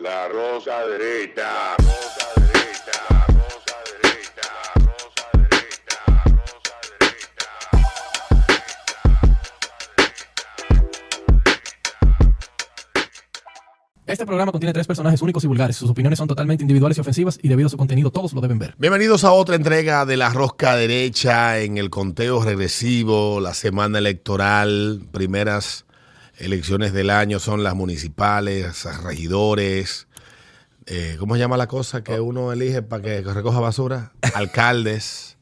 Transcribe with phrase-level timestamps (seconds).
[0.00, 1.76] La rosa derecha.
[1.76, 3.26] Rosa derecha.
[3.28, 4.48] Rosa derecha.
[4.76, 5.98] Rosa derecha.
[6.24, 7.20] Rosa derecha.
[14.06, 15.76] Este programa contiene tres personajes únicos y vulgares.
[15.76, 18.58] Sus opiniones son totalmente individuales y ofensivas y debido a su contenido todos lo deben
[18.58, 18.74] ver.
[18.78, 25.02] Bienvenidos a otra entrega de la rosca derecha en el conteo regresivo, la semana electoral,
[25.12, 25.84] primeras
[26.40, 30.06] elecciones del año son las municipales, regidores,
[30.86, 34.12] eh, ¿cómo se llama la cosa que uno elige para que recoja basura?
[34.34, 35.36] Alcaldes,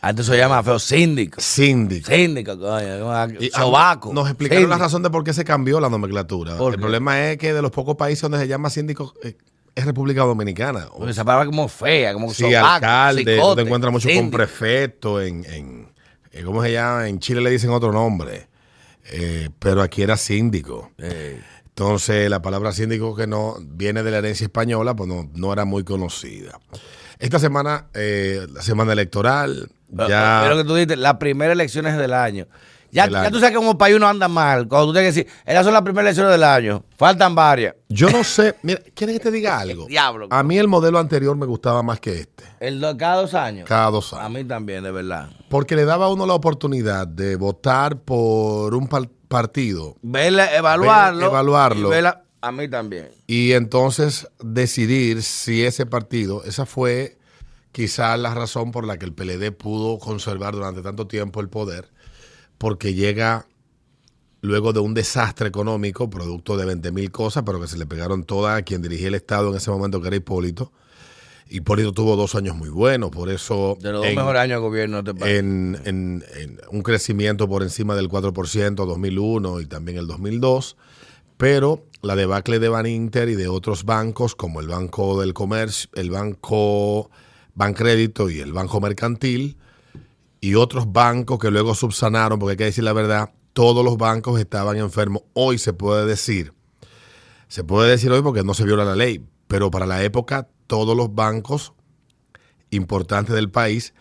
[0.00, 1.40] Antes se llama feo síndico.
[1.40, 2.12] síndicos.
[2.14, 3.38] Síndico, coño.
[3.40, 4.10] Y, Sobaco.
[4.10, 4.84] ah, Nos explicaron la Síndico.
[4.84, 6.56] razón de por qué se cambió la nomenclatura.
[6.56, 9.36] ¿Por El problema es que de los pocos países donde se llama síndico eh,
[9.74, 10.88] es República Dominicana.
[10.96, 14.14] Porque esa palabra como fea, como Sí, sobaco, alcalde, tú cicote, te encuentras mucho con
[14.14, 14.36] síndico.
[14.36, 15.88] prefecto, en, en,
[16.32, 17.08] en- ¿cómo se llama?
[17.08, 18.48] En Chile le dicen otro nombre,
[19.10, 20.90] eh, pero aquí era síndico.
[20.98, 25.64] Entonces la palabra síndico que no viene de la herencia española, pues no, no era
[25.64, 26.58] muy conocida.
[27.18, 30.40] Esta semana, eh, la semana electoral, pero- ya...
[30.44, 32.46] Pero que tú dices, las primeras elecciones del año.
[32.96, 34.66] Ya, ya tú sabes que como país uno anda mal.
[34.66, 36.82] Cuando tú tienes que decir, esas son las primeras elecciones del año.
[36.96, 37.74] Faltan varias.
[37.88, 39.86] Yo no sé, mira, ¿quieres que te diga algo?
[39.86, 40.28] Diablo.
[40.30, 43.68] A mí el modelo anterior me gustaba más que este, El do- cada dos años.
[43.68, 44.38] cada dos A años.
[44.38, 45.28] mí también, de verdad.
[45.48, 51.18] Porque le daba a uno la oportunidad de votar por un par- partido Verla, evaluarlo.
[51.20, 51.88] Ver- evaluarlo.
[51.88, 53.08] y verla- a mí también.
[53.26, 57.18] y entonces decidir si ese partido, esa fue
[57.72, 61.90] quizás la razón por la que el PLD pudo conservar durante tanto tiempo el poder,
[62.58, 63.46] porque llega
[64.40, 68.24] luego de un desastre económico, producto de 20 mil cosas, pero que se le pegaron
[68.24, 70.72] todas a quien dirigía el Estado en ese momento, que era Hipólito.
[71.48, 74.60] Hipólito tuvo dos años muy buenos, por eso De los dos en- mejores años de
[74.66, 76.24] gobierno de este en- en
[76.70, 80.76] un crecimiento por encima del 4% 2001 y también el 2002,
[81.36, 86.10] pero la debacle de Baninter y de otros bancos como el Banco del Comercio, el
[86.10, 87.10] Banco
[87.54, 89.56] Bancrédito y el Banco Mercantil
[90.46, 94.38] y otros bancos que luego subsanaron, porque hay que decir la verdad, todos los bancos
[94.38, 95.22] estaban enfermos.
[95.32, 96.54] Hoy se puede decir,
[97.48, 100.96] se puede decir hoy porque no se viola la ley, pero para la época todos
[100.96, 101.72] los bancos
[102.70, 103.92] importantes del país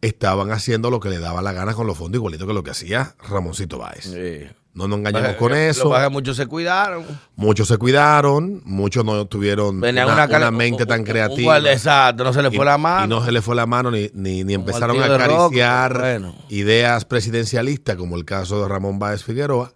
[0.00, 2.72] estaban haciendo lo que le daba la gana con los fondos, igualito que lo que
[2.72, 4.02] hacía Ramoncito Báez.
[4.02, 4.52] Sí.
[4.74, 5.94] No nos engañemos con Lo eso.
[5.96, 7.04] es que muchos se cuidaron.
[7.36, 11.10] Muchos se cuidaron, muchos no tuvieron una, una, cara- una mente un- tan un- un
[11.12, 11.42] creativa.
[11.44, 13.04] guardia- exacto, no se le Y- fue la mano.
[13.04, 16.34] Y no se le fue la mano ni, ni, ni empezaron a acariciar bueno.
[16.48, 19.74] ideas presidencialistas, como el caso de Ramón Báez Figueroa.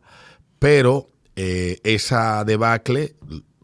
[0.58, 3.16] Pero eh, esa debacle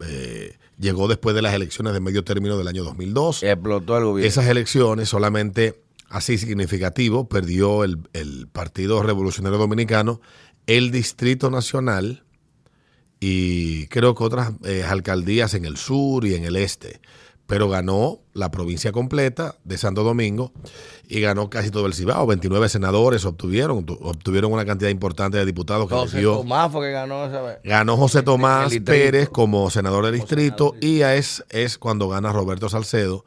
[0.07, 3.41] eh, llegó después de las elecciones de medio término del año 2002.
[3.41, 4.27] Explotó el gobierno.
[4.27, 10.21] Esas elecciones solamente así significativo perdió el, el Partido Revolucionario Dominicano,
[10.67, 12.23] el Distrito Nacional
[13.19, 16.99] y creo que otras eh, alcaldías en el sur y en el este.
[17.45, 20.53] Pero ganó la provincia completa de Santo Domingo
[21.07, 22.25] y ganó casi todo el Cibao.
[22.25, 26.21] 29 senadores obtuvieron, tu- obtuvieron una cantidad importante de diputados que José.
[26.37, 27.59] Tomás fue que ganó esa.
[27.63, 28.73] Ganó José Tomás.
[28.79, 33.25] Pérez como senador del distrito y es, es cuando gana Roberto Salcedo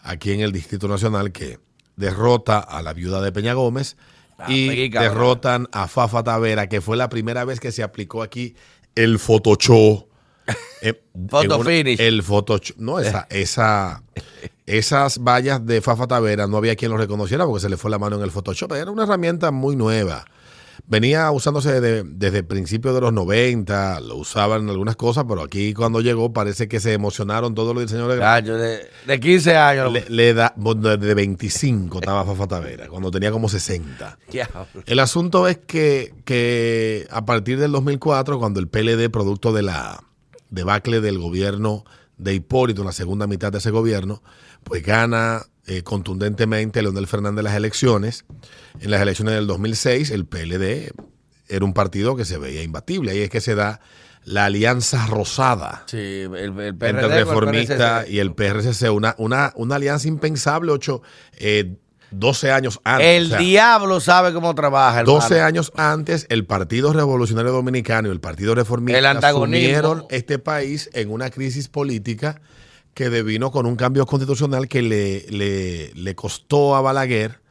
[0.00, 1.58] aquí en el Distrito Nacional que
[1.96, 3.96] derrota a la viuda de Peña Gómez
[4.38, 5.12] Ah, y Cabral.
[5.14, 8.54] derrotan a Fafa Tavera, que fue la primera vez que se aplicó aquí
[8.94, 10.06] el Photoshop.
[10.82, 11.98] Eh, Photo una- finish.
[12.00, 12.76] El Photoshop.
[12.76, 14.02] No, esa, esa,
[14.66, 17.98] esas vallas de Fafa Tavera no había quien lo reconociera porque se le fue la
[17.98, 18.72] mano en el Photoshop.
[18.74, 20.24] Era una herramienta muy nueva.
[20.88, 25.74] Venía usándose de- desde principios de los 90, lo usaban en algunas cosas, pero aquí
[25.74, 28.20] cuando llegó parece que se emocionaron todos los diseñadores.
[28.56, 29.92] De, de 15 años.
[29.92, 34.16] Le, le da, de 25 estaba Fafa Tavera, cuando tenía como 60.
[34.30, 34.66] Diablo.
[34.86, 40.04] El asunto es que, que a partir del 2004, cuando el PLD, producto de la
[40.50, 41.84] debacle del gobierno
[42.16, 44.22] de Hipólito en la segunda mitad de ese gobierno,
[44.62, 48.24] pues gana eh, contundentemente Leonel Fernández las elecciones.
[48.80, 50.92] En las elecciones del 2006, el PLD
[51.48, 53.12] era un partido que se veía imbatible.
[53.12, 53.80] Ahí es que se da
[54.24, 59.52] la alianza rosada Sí, el, el PRD entre el reformista y el PRCC, una, una,
[59.54, 61.02] una alianza impensable, ocho,
[61.38, 61.76] eh,
[62.10, 63.06] 12 años antes.
[63.06, 65.00] El O sea, diablo sabe cómo trabaja.
[65.00, 65.20] hermano.
[65.20, 70.06] 12 años antes, el Partido Revolucionario Dominicano y el Partido Reformista El antagonismo.
[70.10, 72.40] este país en una crisis política
[72.96, 77.42] que devino con un cambio constitucional que le, le, le costó a Balaguer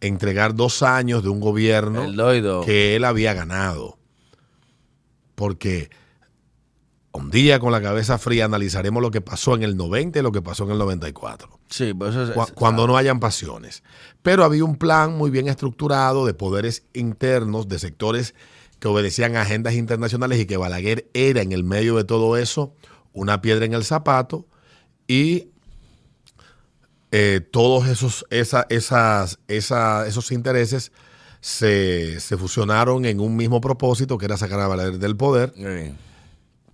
[0.00, 2.04] entregar dos años de un gobierno
[2.64, 3.98] que él había ganado.
[5.34, 5.90] Porque
[7.12, 10.32] un día con la cabeza fría analizaremos lo que pasó en el 90 y lo
[10.32, 12.30] que pasó en el 94 Sí, pues eso es.
[12.30, 13.82] cu- cuando no hayan pasiones.
[14.22, 18.34] Pero había un plan muy bien estructurado de poderes internos, de sectores
[18.78, 22.74] que obedecían a agendas internacionales y que Balaguer era en el medio de todo eso
[23.16, 24.46] una piedra en el zapato
[25.08, 25.48] y
[27.12, 30.92] eh, todos esos, esa- esas, esa- esos intereses
[31.40, 35.52] se, se fusionaron en un mismo propósito, que era sacar a Balaguer del poder.
[35.56, 35.94] Sí.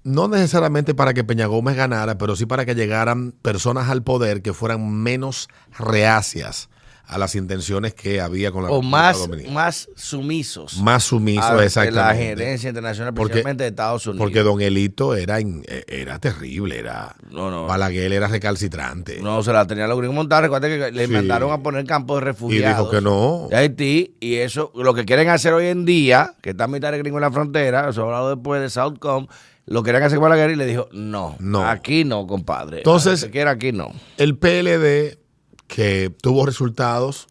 [0.05, 4.43] No necesariamente para que Peña Gómez ganara, pero sí para que llegaran personas al poder
[4.43, 5.49] que fueran menos
[5.79, 6.69] reacias
[7.07, 9.55] a las intenciones que había con la O más, Dominicana.
[9.55, 10.79] más sumisos.
[10.79, 12.25] Más sumisos, a- de la exactamente.
[12.25, 14.25] gerencia internacional, Porque- principalmente de Estados Unidos.
[14.25, 17.67] Porque Don Elito era, eh, era terrible, era No, no.
[17.67, 19.21] Balaguer era recalcitrante.
[19.21, 20.43] No, se la tenía los gringos montar.
[20.43, 21.13] Recuerda que le Sí.
[21.13, 22.79] mandaron a poner campos de y refugiados.
[22.79, 23.49] dijo que no.
[23.51, 26.99] de Haití, y eso, lo que quieren hacer hoy en día, que está mitad de
[26.99, 29.27] gringo en la frontera, eso hablado después de Southcom,
[29.67, 31.65] lo querían hacer con la guerra y le dijo, no, No.
[31.69, 32.79] aquí no, compadre.
[32.79, 33.93] Entonces- si quiera aquí no.
[34.17, 35.19] El PLD,
[35.67, 37.27] que tuvo resultados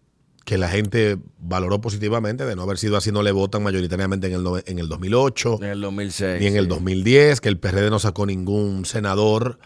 [0.45, 4.33] que la gente valoró positivamente, de no haber sido así, no le votan mayoritariamente en
[4.33, 5.60] el, en el 2008.
[5.62, 6.39] En el 2006.
[6.42, 6.69] ni en el sí.
[6.69, 9.60] 2010, que el PRD no sacó ningún senador,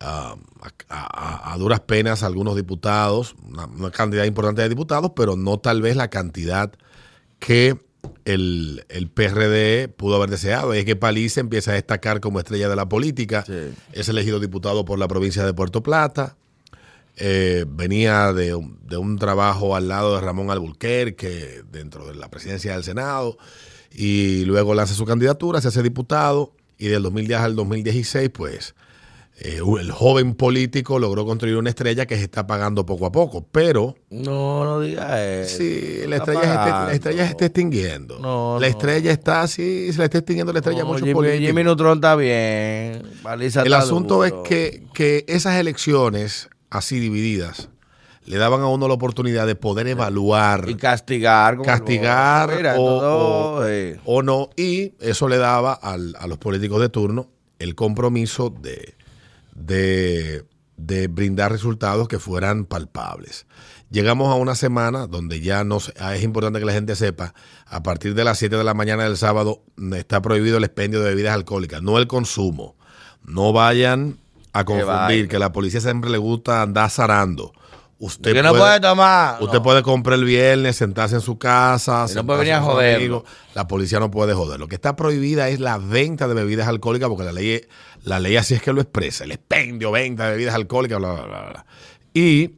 [0.00, 0.36] ah,
[0.88, 5.58] a, a- a duras penas algunos diputados, una, una cantidad importante de diputados, pero no
[5.58, 6.72] tal vez la cantidad
[7.40, 7.76] que
[8.24, 10.74] el, el PRD pudo haber deseado.
[10.74, 13.74] Y es que Paliza empieza a destacar como estrella de la política, Sí.
[13.92, 16.36] es elegido diputado por la provincia de Puerto Plata.
[17.16, 22.28] Eh, venía de un, de un trabajo al lado de Ramón Alburquerque dentro de la
[22.28, 23.38] presidencia del Senado
[23.92, 28.74] y luego lanza su candidatura, se hace diputado y del 2010 al 2016 pues
[29.40, 33.46] eh, el joven político logró construir una estrella que se está pagando poco a poco,
[33.50, 35.58] pero No, no diga eso.
[35.58, 38.18] sí, la estrella, se la estrella se está extinguiendo.
[38.20, 38.70] No, la no.
[38.72, 41.46] estrella está así, se le está extinguiendo la estrella No, muchos Jimmy, políticos.
[41.46, 43.02] Jimmy Neutron está bien.
[43.32, 44.24] El está asunto duro.
[44.26, 47.68] es que, que esas elecciones así divididas
[48.26, 51.60] le daban a uno la oportunidad de poder evaluar, Y castigar.
[51.60, 54.00] castigar Mira, o, todo, o- eh.
[54.06, 54.48] o no.
[54.56, 57.28] Y eso le daba al- a los políticos de turno
[57.58, 58.94] el compromiso de,
[59.54, 60.44] de,
[60.78, 63.46] de brindar resultados que fueran palpables.
[63.90, 67.34] Llegamos a una semana donde ya no se- ah, es importante que la gente sepa,
[67.66, 69.62] a partir de las 7 de la mañana del sábado
[69.94, 72.74] está prohibido el expendio de bebidas alcohólicas, no el consumo.
[73.22, 74.18] No vayan
[74.54, 77.52] a confundir, que la policía siempre le gusta andar zarando.
[77.98, 79.40] Usted no puede tomar.
[79.42, 79.62] Usted No.
[79.62, 82.06] puede comprar el viernes, sentarse en su casa.
[82.14, 82.58] No puede venir a
[82.96, 83.22] amigos.
[83.54, 84.58] La policía no puede joder.
[84.58, 87.62] Lo que está prohibida es la venta de bebidas alcohólicas, porque la ley,
[88.02, 89.24] la ley así es que lo expresa.
[89.24, 91.66] El expendio, venta de bebidas alcohólicas, bla, bla, bla, bla.
[92.12, 92.50] Y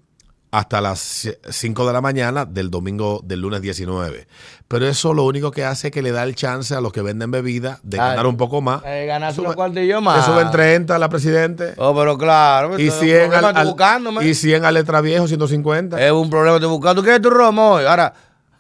[0.51, 4.27] hasta las 5 de la mañana del domingo, del lunes 19.
[4.69, 7.03] Pero eso lo único que hace es que le da el chance a los que
[7.03, 8.83] venden bebidas de Ay, ganar un poco más.
[8.85, 10.27] eh, ganarse unos cuartillos más.
[10.27, 11.75] Le suben 30 a la Presidente.
[11.77, 12.79] Oh, pero claro.
[12.79, 16.05] y esto es 100 un problema, al, al- y 100 a letra viejo, 150.
[16.05, 17.01] Es un problema, estoy buscando.
[17.01, 17.85] ¿Tú quieres tu romo hoy?
[17.85, 18.13] Ahora,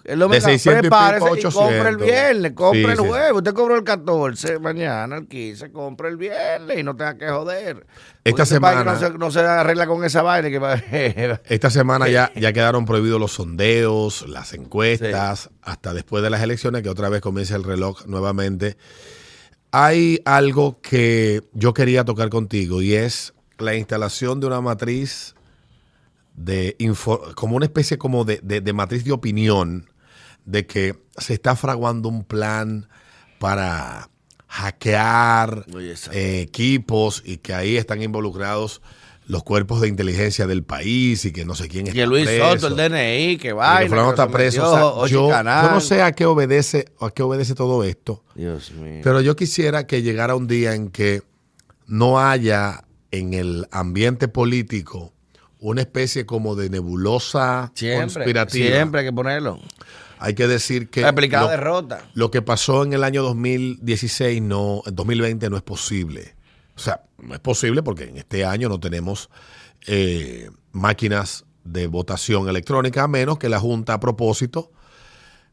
[0.06, 2.02] el domingo, De 600 y prepárese y compra el 800.
[2.06, 3.08] viernes, compra Sí, el sí, sí.
[3.08, 3.32] jueves.
[3.32, 7.86] Usted cobró el 14, mañana el 15, compra el viernes y no tenga que joder.
[8.24, 10.48] Esta país semana- No se, no se arregla con esa vaina.
[10.48, 16.42] Que Esta semana ya, ya quedaron prohibidos los sondeos, las encuestas, hasta después de las
[16.42, 18.76] elecciones, que otra vez comienza el reloj nuevamente.
[19.72, 25.34] Hay algo que yo quería tocar contigo y es la instalación de una matriz
[26.34, 29.88] de info- como una especie como de, de- de matriz de opinión
[30.46, 32.88] de que se está fraguando un plan
[33.38, 34.08] para
[34.48, 38.80] hackear Oye, eh, equipos y que ahí están involucrados
[39.26, 42.58] los cuerpos de inteligencia del país y que no sé quién está que Luis preso,
[42.58, 43.80] Soto, el DNI, que y va.
[43.80, 44.96] que fulano está preso.
[44.96, 48.70] O sea, yo, yo no sé a qué obedece a qué obedece todo esto, Dios
[48.70, 49.00] mío.
[49.02, 51.22] pero yo quisiera que llegara un día en que
[51.86, 55.12] no haya en el ambiente político
[55.58, 58.76] una especie como de nebulosa siempre, conspirativa.
[58.76, 59.60] siempre hay que ponerlo.
[60.18, 62.04] Hay que decir que explicar lo, la derrota.
[62.14, 66.34] lo que pasó en el año 2016 no, en 2020 no es posible.
[66.76, 69.28] O sea, no es posible porque en este año no tenemos
[69.86, 74.70] eh, máquinas de votación electrónica, a menos que la Junta a propósito,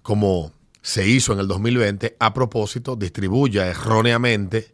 [0.02, 0.52] como
[0.82, 4.74] se hizo en el 2020, a propósito distribuya erróneamente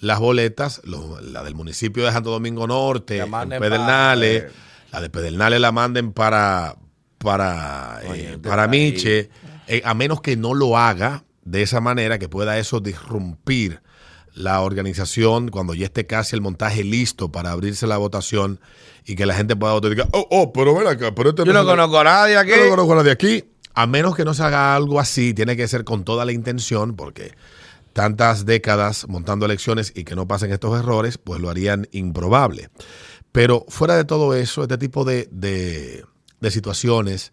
[0.00, 4.52] las boletas, lo- la del municipio de Santo Domingo Norte, La en Pedernales, para-
[4.92, 6.76] la de Pedernales la manden para,
[7.24, 8.68] para, Oye, eh, para.
[8.68, 9.30] Miche,
[9.66, 13.80] eh, a menos que no lo haga de esa manera, que pueda eso disrumpir
[14.34, 18.60] la organización cuando ya esté casi el montaje listo para abrirse la votación
[19.06, 21.44] y que la gente pueda votar y diga, oh, oh, pero ven acá, pero este
[21.44, 22.50] Yo no conozco a nadie aquí.
[22.50, 23.44] yo no conozco a nadie aquí.
[23.74, 26.94] A menos que no se haga algo así, tiene que ser con toda la intención,
[26.96, 27.32] porque
[27.92, 32.70] tantas décadas montando elecciones y que no pasen estos errores, pues lo harían improbable.
[33.32, 36.04] Pero fuera de todo eso, este tipo de, de-
[36.44, 37.32] de situaciones,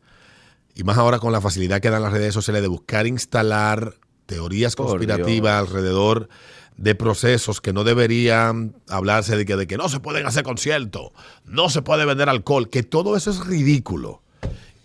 [0.73, 4.75] y más ahora con la facilidad que dan las redes sociales de buscar instalar teorías
[4.75, 6.29] Por conspirativas alrededor
[6.77, 11.11] de procesos que no deberían hablarse de que, de que no se pueden hacer conciertos,
[11.45, 14.21] no se puede vender alcohol, que todo eso es ridículo.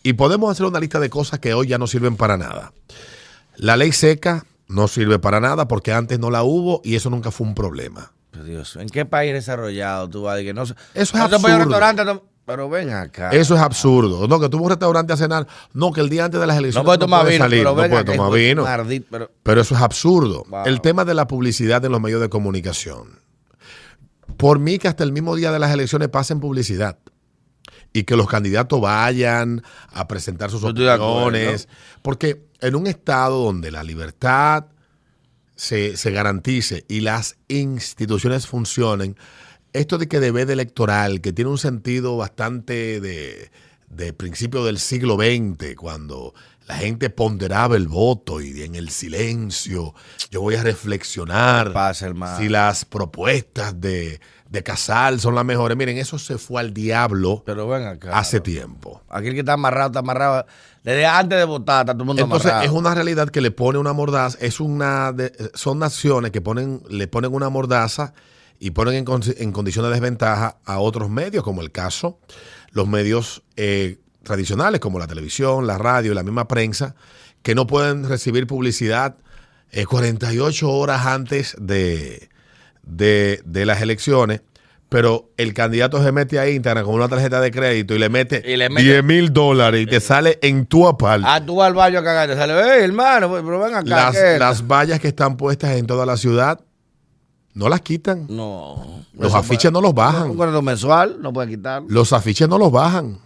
[0.03, 2.73] Y podemos hacer una lista de cosas que hoy ya no sirven para nada.
[3.57, 7.31] La ley seca no sirve para nada porque antes no la hubo y eso nunca
[7.31, 8.13] fue un problema.
[8.45, 12.21] Dios, ¿en qué país desarrollado tú vas que no Eso es no absurdo.
[12.47, 13.31] No- Pero ven acá.
[13.31, 14.29] Eso es absurdo.
[14.29, 15.47] No, que a un restaurante a cenar.
[15.73, 17.71] No, que el día antes de las elecciones No puede tomar puedes vino, salir, pero
[17.71, 18.63] no puede tomar vino.
[18.65, 20.45] maldito, pero- Pero eso es absurdo.
[20.49, 20.65] Wow.
[20.67, 23.19] El tema de la publicidad en los medios de comunicación.
[24.37, 26.99] Por mí que hasta el mismo día de las elecciones pasen publicidad.
[27.93, 29.63] Y que los candidatos vayan
[29.93, 31.27] a presentar sus Yo de acuerdo.
[31.29, 31.69] opiniones.
[32.03, 34.67] Porque en un estado donde la libertad
[35.55, 39.17] se, se garantice y las instituciones funcionen,
[39.79, 43.51] esto de que de veda electoral, que tiene un sentido bastante de,
[43.89, 46.35] de principio del siglo XX, cuando
[46.67, 49.95] la gente ponderaba el voto y en el silencio
[50.33, 55.77] yo voy a reflexionar Pasa, si las propuestas de, de Casal son las mejores.
[55.77, 58.19] Miren, eso se fue al diablo Pero ven acá.
[58.19, 59.03] hace tiempo.
[59.09, 60.45] Aquí el que está amarrado, está amarrado.
[60.83, 62.73] Desde antes de votar, está todo el mundo Entonces amarrado.
[62.73, 66.83] es una realidad que le pone una mordaza, es una de- son naciones que ponen,
[66.89, 68.13] le ponen una mordaza
[68.59, 72.19] y ponen en, con- en condición de desventaja a otros medios, como el caso,
[72.73, 76.95] los medios eh, tradicionales, como la televisión, la radio y la misma prensa,
[77.43, 79.17] que no pueden recibir publicidad
[79.71, 82.29] eh, 48 horas antes de,
[82.83, 84.43] de, de las elecciones.
[84.89, 88.41] Pero el candidato se mete a Instagram con una tarjeta de crédito y le mete,
[88.47, 91.27] Y le mete- 10 mil dólares y te sale en tu aparte.
[91.45, 93.83] Tú vas al baño a cagar, te sale, "Ey, hermano, pero ven acá.
[94.39, 96.61] las vallas que están puestas en toda la ciudad
[97.57, 98.27] no las quitan.
[98.29, 99.03] No.
[99.15, 100.29] Los afiches no los Un bajan.
[100.29, 101.89] contrato mensual, no pueden quitarlo.
[101.89, 103.19] Los afiches no los bajan.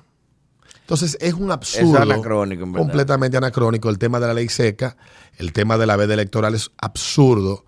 [0.82, 1.96] Entonces es un absurdo.
[1.96, 3.90] Es anacrónico, en completamente anacrónico.
[3.90, 4.96] El tema de la ley seca,
[5.37, 7.64] el tema de la veda electoral es absurdo.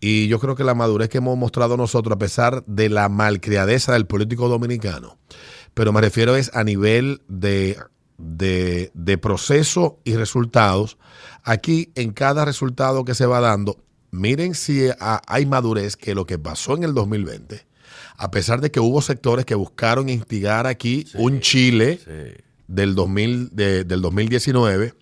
[0.00, 3.92] Y yo creo que la madurez que hemos mostrado nosotros, a pesar de la malcriadeza
[3.92, 5.18] del político dominicano,
[5.74, 7.78] pero me refiero es a nivel de,
[8.16, 10.96] de, de proceso y resultados.
[11.44, 13.76] Aquí, en cada resultado que se va dando,
[14.16, 17.64] miren si ha- hay madurez que lo que pasó en el 2020,
[18.16, 22.00] a pesar de que hubo sectores que buscaron instigar aquí un Chile
[22.66, 24.94] del, 2000, de- del 2019,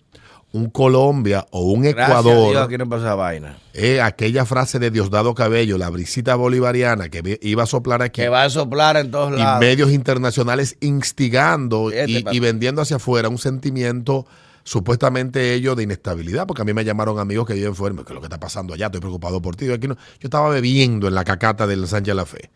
[0.51, 2.51] un Colombia o un Gracias a Ecuador.
[2.51, 3.57] Dios, aquí no pasa vaina.
[3.73, 8.21] Eh, aquella frase de Diosdado Cabello, la brisita bolivariana que iba a soplar aquí.
[8.21, 9.59] Que va a soplar en todos Y lados.
[9.59, 14.25] medios internacionales instigando Fíjate, y, y vendiendo hacia afuera un sentimiento
[14.65, 18.19] supuestamente ellos de inestabilidad, porque a mí me llamaron amigos que viven fuera, que lo
[18.19, 19.67] que está pasando allá, estoy preocupado por ti.
[19.67, 22.49] Yo, aquí no- yo estaba bebiendo en la cacata del Sánchez La Fe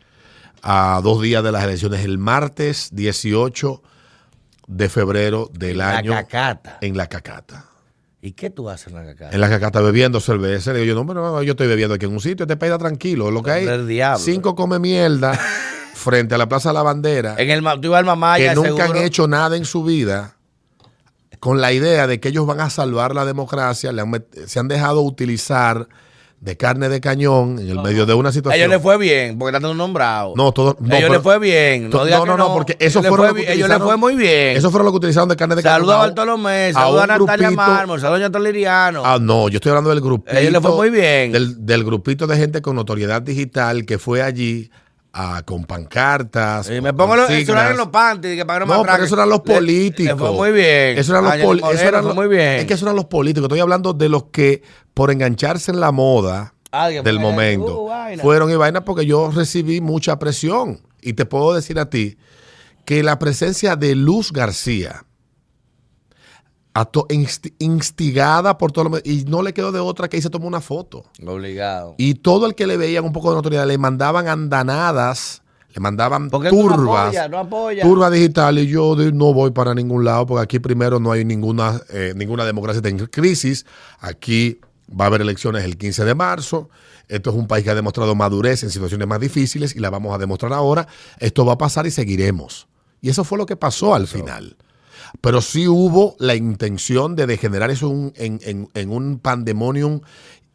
[0.61, 3.81] a dos días de las elecciones, el martes 18
[4.67, 6.79] de febrero del La año cacata.
[6.81, 7.65] en la cacata.
[8.21, 9.33] ¿Y qué tú haces en la cacata?
[9.33, 10.73] En la cacata bebiendo cerveza.
[10.73, 12.71] Le digo yo, no, pero no, yo estoy bebiendo aquí en un sitio, este país
[12.73, 13.31] está tranquilo.
[13.31, 14.19] Lo que hay, diablo.
[14.19, 15.39] cinco come mierda
[15.93, 18.69] frente a la Plaza de la Bandera, En el, tú ibas al mamaya, que nunca
[18.85, 18.99] seguro.
[18.99, 20.35] han hecho nada en su vida,
[21.39, 24.67] con la idea de que ellos van a salvar la democracia, le han se han
[24.67, 25.87] dejado utilizar
[26.41, 28.61] de carne de cañón en el medio de una A situación.
[28.61, 30.35] ellos les fue bien, porque están nombrados.
[30.37, 31.89] No, todo, no, a ellos les fue bien.
[31.89, 34.15] No, no, no, no, porque A eso fue lo que bien, Ellos les fue muy
[34.15, 34.55] bien.
[34.55, 35.79] Eso fueron lo que utilizaron de carne de cañón.
[35.79, 39.03] Saludos a Bartolomé, a saludos a, Natalia Mármol, saludos a Ñato Liriano.
[39.05, 40.35] Ah, no, yo estoy hablando del grupito.
[40.35, 41.31] A ellos les fue muy bien.
[41.33, 44.71] Del, del grupito de gente con notoriedad digital que fue allí
[45.13, 46.69] a, con pancartas.
[46.69, 49.03] y me pongo los, eso eran en los panties, que para que no, No, pero
[49.03, 50.19] eso eran los políticos.
[50.19, 50.97] le fue muy bien.
[50.97, 51.25] Eso eran
[52.03, 52.59] los bien.
[52.59, 53.45] Es que eso eran los políticos.
[53.45, 54.61] Estoy hablando de los que,
[54.93, 56.53] por engancharse en la moda
[57.03, 60.81] del momento, uh, fueron y vaina porque yo recibí mucha presión.
[61.01, 62.17] Y te puedo decir a ti
[62.85, 65.05] que la presencia de Luz García,
[67.59, 70.61] instigada por todo lo y no le quedó de otra que ahí se tomó una
[70.61, 71.05] foto.
[71.25, 71.95] Obligado.
[71.97, 75.41] Y todo el que le veían un poco de notoriedad le mandaban andanadas,
[75.73, 77.47] le mandaban Porque no turbas, no
[77.81, 78.65] turbas digitales.
[78.65, 82.45] Y yo no voy para ningún lado porque aquí primero no hay ninguna, eh, ninguna
[82.45, 83.65] democracia en crisis.
[83.99, 84.59] Aquí
[84.89, 86.69] va a haber elecciones el 15 de marzo.
[87.07, 90.13] Esto es un país que ha demostrado madurez en situaciones más difíciles y la vamos
[90.13, 90.87] a demostrar ahora.
[91.19, 92.67] Esto va a pasar y seguiremos.
[93.01, 94.55] Y eso fue lo que pasó al final.
[95.21, 100.01] Pero sí hubo la intención de degenerar eso un- en, en- en un pandemonium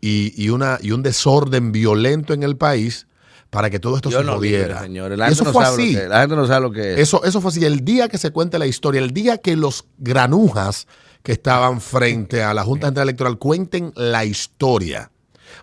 [0.00, 3.06] y, y una, y un desorden violento en el país
[3.50, 4.87] para que todo esto Yo se no jodiera.
[5.16, 5.94] La eso no fue así.
[5.94, 6.99] Que, la gente no sabe lo que es.
[7.00, 7.64] Eso, eso fue así.
[7.64, 10.87] El día que se cuente la historia, el día que los granujas
[11.23, 15.11] que estaban frente a la Junta Central Electoral cuenten la historia,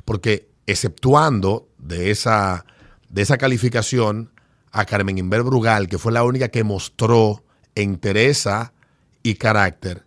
[0.05, 2.65] porque exceptuando de esa,
[3.09, 4.31] de esa calificación
[4.71, 7.43] a Carmen Inver Brugal, que fue la única que mostró
[7.75, 8.73] entereza
[9.23, 10.05] y carácter,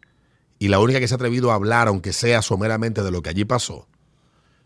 [0.59, 3.31] y la única que se ha atrevido a hablar, aunque sea someramente, de lo que
[3.31, 3.89] allí pasó,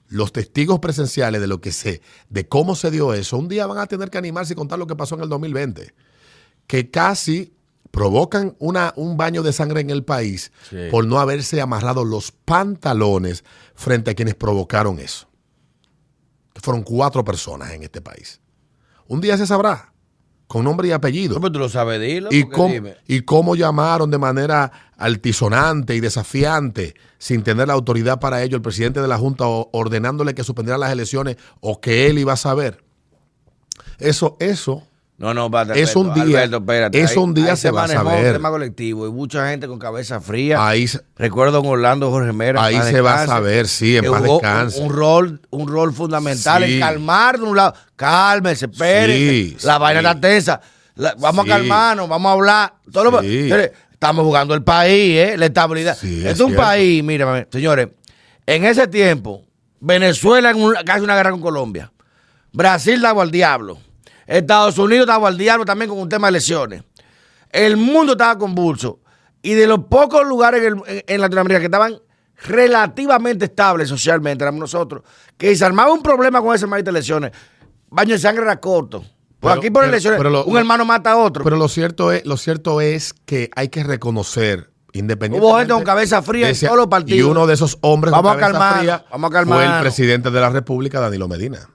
[0.08, 2.00] los testigos presenciales de lo que se,
[2.30, 4.86] de cómo se dio eso, un día van a tener que animarse y contar lo
[4.86, 5.92] que pasó en el 2020.
[6.66, 7.52] Que casi
[7.90, 10.76] provocan una, un baño de sangre en el país Sí.
[10.90, 15.28] por no haberse amarrado los pantalones frente a quienes provocaron eso.
[16.54, 18.40] Que fueron cuatro personas en este país.
[19.06, 19.92] Un día se sabrá,
[20.48, 21.34] con nombre y apellido.
[21.34, 22.30] ¿Cómo tú lo sabes, dilo?
[22.32, 22.96] Y cómo, dime.
[23.06, 28.62] y cómo llamaron de manera altisonante y desafiante, sin tener la autoridad para ello, el
[28.62, 32.82] presidente de la Junta ordenándole que suspendiera las elecciones o que él iba a saber.
[33.98, 34.87] Eso, eso,
[35.18, 37.02] No, no, espérate, Es un día- Alberto, espérate.
[37.04, 38.26] Ahí- un día ahí se va a saber.
[38.28, 40.64] un tema colectivo y mucha gente con cabeza fría.
[40.64, 42.62] ahí, se- Recuerdo con Orlando Jorge Mera.
[42.62, 44.78] Ahí se va a saber, sí, en paz descanse.
[44.78, 46.74] Un, un rol, un rol fundamental Sí.
[46.74, 47.74] en calmar de un lado.
[47.96, 49.18] Cálmese, espérese.
[49.18, 49.80] Sí, la sí.
[49.80, 50.60] vaina está tensa.
[50.94, 52.74] La- vamos a calmarnos, vamos a hablar.
[52.92, 55.34] Todo lo- estamos jugando el país, ¿eh?
[55.36, 55.94] La estabilidad.
[55.94, 56.62] Es es un cierto.
[56.62, 57.88] país, mami, señores,
[58.46, 59.44] en ese tiempo,
[59.80, 61.90] Venezuela en un- casi una guerra con Colombia.
[62.52, 63.78] Brasil daba al diablo.
[64.36, 66.82] Estados Unidos daba al diablo también con un tema de elecciones.
[67.50, 69.00] El mundo estaba convulso.
[69.40, 71.94] Y de los pocos lugares en, el- en- Latinoamérica que estaban
[72.44, 75.02] relativamente estables socialmente, éramos nosotros,
[75.36, 77.32] que se armaba un problema con ese maíz de elecciones.
[77.90, 79.00] Baño de sangre era corto.
[79.40, 79.84] Por Pero- aquí por
[80.18, 81.44] pero- lo- un hermano mata a otro.
[81.44, 85.84] pero lo cierto es, lo cierto es que hay que reconocer independientemente Hubo gente con
[85.84, 87.18] cabeza fría en todos los partidos.
[87.18, 89.80] Y uno de esos hombres Vamos a con cabeza calmarnos, fría vamos a fue el
[89.80, 91.68] presidente de la República, Danilo Medina.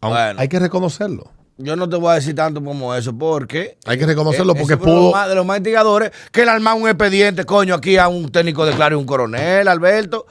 [0.00, 0.40] Bueno.
[0.40, 1.24] Hay que reconocerlo.
[1.58, 4.76] Yo no te voy a decir tanto como eso, porque Hay que reconocerlo Eh, porque
[4.78, 5.12] pudo.
[5.28, 8.72] de los más instigadores que le armaba un expediente, coño, aquí a un técnico de
[8.72, 10.26] claro y un coronel, Alberto.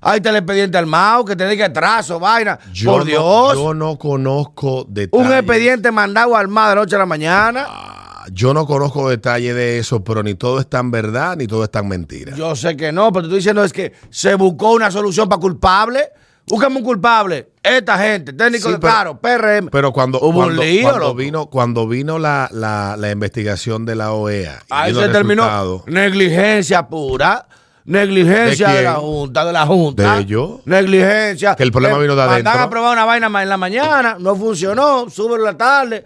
[0.00, 2.58] Ahí está el expediente armado, que te diga atraso, vaina.
[2.72, 3.54] Yo Por no- Dios.
[3.54, 5.26] yo no conozco detalles.
[5.26, 7.66] un expediente mandado armado de noche a la mañana.
[7.68, 7.96] Ah,
[8.32, 11.70] Yo no conozco detalles de eso, pero ni todo es tan verdad ni todo es
[11.70, 12.34] tan mentira.
[12.36, 15.40] Yo sé que no, pero te estoy diciendo es que se buscó una solución para
[15.40, 16.10] culpable.
[16.50, 17.50] Búscame un culpable.
[17.62, 19.68] Esta gente, técnico Sí, de claro, PRM.
[19.70, 21.14] Pero cuando, Hubo un cuando, lío, cuando loco.
[21.14, 25.84] vino, cuando vino la, la- la investigación de la OEA, Ahí se terminó.
[25.86, 27.46] Negligencia pura.
[27.84, 28.94] Negligencia ¿De de, la?
[28.94, 30.14] Junta, de la Junta.
[30.16, 30.60] ¿De ellos?
[30.64, 31.56] Negligencia.
[31.56, 32.52] Que el problema vino de adentro.
[32.52, 36.04] a probar una vaina en la mañana, no funcionó, sube en la tarde.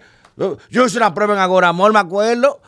[0.71, 2.61] Yo hice una prueba en Agoramol, me acuerdo,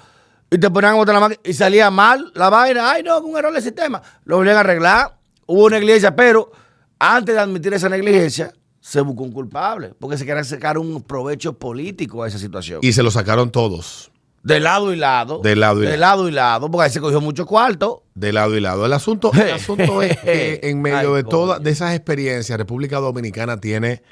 [0.50, 2.90] y te ponían a botar la máquina y salía mal la vaina.
[2.90, 4.02] Ay, no, un error del sistema.
[4.24, 5.16] Lo volvían a arreglar.
[5.46, 6.50] Hubo negligencia, pero
[6.98, 11.52] antes de admitir esa negligencia, se buscó un culpable, porque se quería sacar un provecho
[11.58, 12.80] político a esa situación.
[12.82, 14.10] y se lo sacaron todos,
[14.44, 15.40] De lado y lado.
[15.40, 15.98] De lado y De lado.
[15.98, 18.04] lado y lado, porque ahí se cogió mucho cuarto.
[18.14, 18.86] de lado y lado.
[18.86, 22.98] El asunto, el asunto es que en medio Ay, de todas de esas experiencias, República
[22.98, 24.02] Dominicana tiene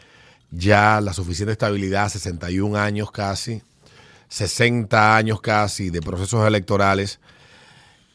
[0.51, 3.63] ya la suficiente estabilidad, 61 años casi,
[4.29, 7.21] 60 años casi de procesos electorales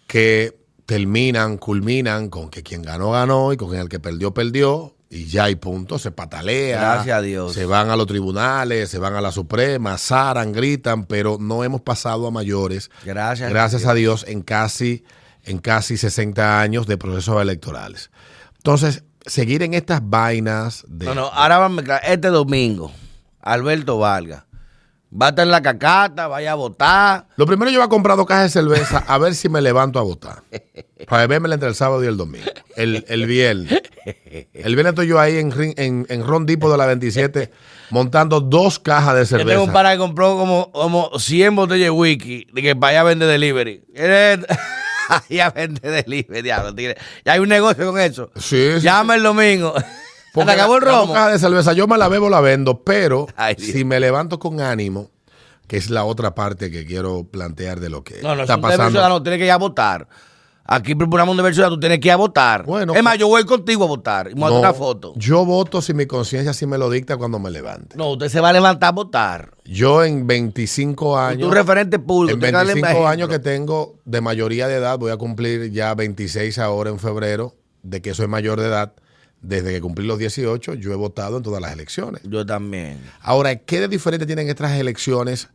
[0.07, 0.58] que
[0.89, 4.95] terminan, culminan con que quien ganó, ganó y con el que perdió, perdió.
[5.11, 6.79] Y ya hay puntos, se patalea.
[6.79, 7.53] Gracias a Dios.
[7.53, 11.81] Se van a los tribunales, se van a la Suprema, zaran, gritan, pero no hemos
[11.81, 12.89] pasado a mayores.
[13.05, 13.51] Gracias.
[13.51, 15.03] Gracias a Dios en casi,
[15.43, 18.09] en casi 60 años de procesos electorales.
[18.57, 21.05] Entonces, seguir en estas vainas de...
[21.05, 21.97] No, no, ahora vamos a.
[21.97, 22.91] Este domingo,
[23.41, 24.48] Alberto Vargas
[25.11, 27.27] va a estar en la cacata, vaya a votar.
[27.35, 29.99] Lo primero yo voy a comprar dos cajas de cerveza a ver si me levanto
[29.99, 30.43] a votar.
[31.07, 32.45] Para beberme entre el sábado y el domingo.
[32.75, 33.81] El, el viernes.
[34.53, 37.51] El viernes estoy yo ahí en, en, en Ron Depot de la 27
[37.91, 39.73] montando dos cajas de Yo tengo un cerveza.
[39.73, 43.83] para que compró como, como 100 botellas de whisky de que para allá vende delivery.
[45.09, 46.75] Allá vende delivery, diablo.
[47.25, 48.29] Ya hay un negocio con eso.
[48.35, 49.73] Sí, sí, Llama el domingo.
[50.39, 51.13] Porque acabó el la- romo.
[51.13, 54.59] cajas de cerveza yo me la bebo, la vendo, pero Ay, si me levanto con
[54.61, 55.09] ánimo,
[55.67, 58.57] que es la otra parte que quiero plantear de lo que No, no, está es
[58.57, 58.91] un deber pasando.
[58.91, 60.07] ciudadano, tienes que ir a votar.
[60.71, 62.63] Aquí proponemos un deber ciudadano, tú tienes que ir a votar.
[62.63, 65.13] Bueno, es más, yo voy contigo a votar y me No, una foto.
[65.15, 67.97] Yo voto si mi conciencia sí me lo dicta cuando me levante.
[67.97, 69.51] No, usted se va a levantar a votar.
[69.65, 71.41] Yo en 25 años.
[71.49, 72.33] Tú referente público.
[72.33, 73.07] En usted dale 25 ejemplo.
[73.07, 77.55] años que tengo de mayoría de edad, voy a cumplir ya 26 ahora en febrero,
[77.81, 78.93] de que soy mayor de edad.
[79.41, 82.21] Desde que cumplí los 18, yo he votado en todas las elecciones.
[82.23, 82.99] Yo también.
[83.21, 85.47] Ahora, ¿qué de diferente tienen estas elecciones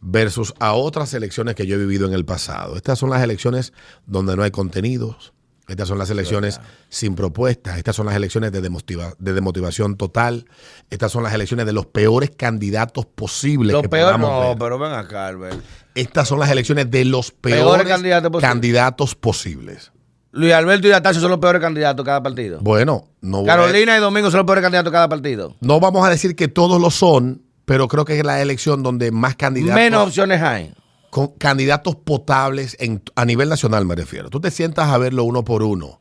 [0.00, 2.76] versus a otras elecciones que yo he vivido en el pasado?
[2.76, 3.72] Estas son las elecciones
[4.06, 5.32] donde no hay contenidos.
[5.68, 7.78] Estas son las elecciones sin propuestas.
[7.78, 10.46] Estas son las elecciones de, demotiva- de demotivación total.
[10.90, 14.58] Estas son las elecciones de los peores candidatos posibles Lo que peor podamos no, ver.
[14.58, 15.60] pero ven acá, Albert.
[15.94, 18.50] Estas son las elecciones de los Peores peores, candidatos posibles.
[18.50, 19.92] candidatos posibles.
[20.32, 22.58] Luis Alberto y Atasio son los peores candidatos de cada partido.
[22.60, 25.56] Bueno, no, voy a- Carolina y Domingo son los peores candidatos de cada partido.
[25.60, 29.10] no vamos a decir que todos lo son, pero creo que es la elección donde
[29.10, 30.72] más candidatos, Menos opciones hay.
[31.10, 34.30] con candidatos potables en, a nivel nacional, me refiero.
[34.30, 35.98] Tú te sientas a verlo uno por uno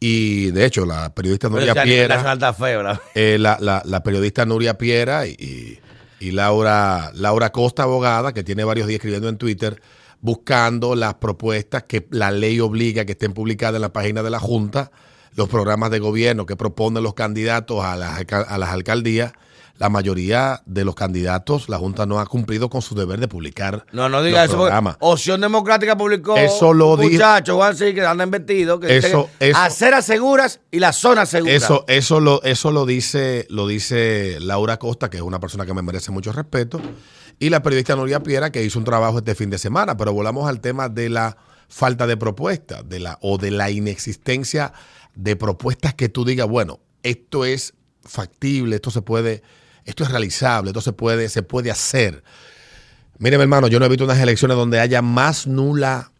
[0.00, 4.02] Y de hecho, la periodista Nuria Piera, nacional está feo, la- eh, la, la- la
[4.02, 5.78] periodista Nuria Piera y, y-
[6.18, 9.80] y Laura, Laura Costa, abogada, que tiene varios días escribiendo en Twitter,
[10.22, 14.38] buscando las propuestas que la ley obliga que estén publicadas en la página de la
[14.40, 14.90] Junta,
[15.36, 19.32] los programas de gobierno que proponen los candidatos a las, a las alcaldías.
[19.78, 23.84] La mayoría de los candidatos, la Junta no ha cumplido con su deber de publicar
[23.90, 24.52] No, no los diga eso.
[24.52, 24.96] porque programas.
[25.00, 29.28] Opción Democrática publicó Eso lo un dijo- muchacho, Juan sí, que andan vestidos, que Eso-
[29.40, 31.56] eso- aceras seguras y las zonas seguras.
[31.56, 35.74] Eso, eso lo, eso lo dice, lo dice Laura Costa, que es una persona que
[35.74, 36.80] me merece mucho respeto,
[37.38, 39.96] y la periodista Nuria Piera, que hizo un trabajo este fin de semana.
[39.96, 41.36] Pero volvamos al tema de la
[41.68, 44.72] falta de propuestas, de la, o de la inexistencia
[45.14, 49.42] de propuestas que tú digas, bueno, esto es factible, esto se puede,
[49.84, 52.22] esto es realizable, esto se puede, se puede hacer.
[53.18, 56.12] Mire, mi hermano, yo no he visto unas elecciones donde haya más nula.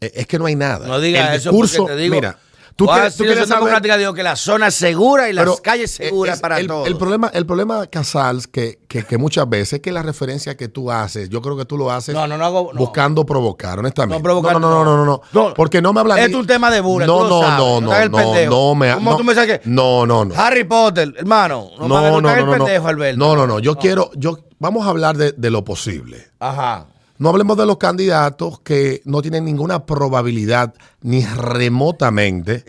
[0.00, 0.86] eh, Es que no hay nada.
[0.86, 2.38] No digas eso porque te digo, mira,
[2.76, 5.98] tú Juan, quieres, tú quieres saber- dijo que las zonas seguras y las pero, calles
[5.98, 6.86] eh, seguras es- para el, todos.
[6.86, 10.68] El problema, el problema Casals, que, que, que muchas veces es que la referencia que
[10.68, 14.18] tú haces, yo creo que tú lo haces No, no, no hago- buscando provocar, honestamente.
[14.18, 15.54] No, provocar, no, no, no, no, no.
[15.54, 16.18] Porque no me hablan.
[16.18, 19.24] Es un tema de burla, No, no, no, no no, no, me ¿Cómo no, tú
[19.24, 20.34] me sabes que- No, no, no.
[20.36, 21.70] Harry Potter, hermano.
[21.78, 23.18] No, No, no, no, no, el no, pendejo, Alberto.
[23.18, 23.58] no, no, no.
[23.58, 26.28] Yo quiero, yo, vamos a hablar de, de lo posible.
[26.38, 26.86] Ajá.
[27.18, 32.64] No hablemos de los candidatos que no tienen ninguna probabilidad ni remotamente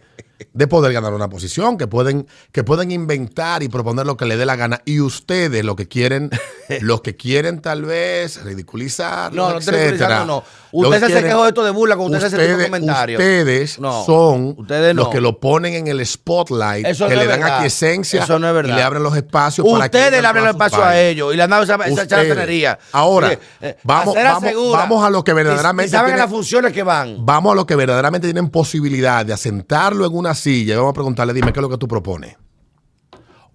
[0.53, 4.37] de poder ganar una posición, que pueden, que pueden inventar y proponer lo que le
[4.37, 4.81] dé la gana.
[4.85, 6.29] Y ustedes lo que quieren,
[6.81, 10.43] los que quieren tal vez ridiculizar, No, no ridiculizando, no.
[10.73, 13.19] Lo Usted se quieren- quejó de esto de burla cuando usted tipo de comentarios.
[13.19, 15.03] Ustedes No, son ustedes no.
[15.03, 18.47] los que lo ponen en el spotlight, Eso que no le dan aquiescencia Eso no
[18.49, 18.73] es verdad.
[18.73, 21.33] y le abren los espacios para que Ustedes le abren el puedan espacio a ellos
[21.33, 22.07] y le han dado esa, Ustedes.
[22.07, 22.77] charlatanería.
[22.91, 26.73] Ahora, Oye, eh, vamos- vamos- vamos a lo que verdaderamente Y, saben tiene- las funciones
[26.73, 27.25] que van.
[27.25, 30.93] Vamos a los que verdaderamente tienen posibilidad de asentarlo en una silla y vamos a
[30.93, 32.35] preguntarle, dime, ¿qué es lo que tú propones?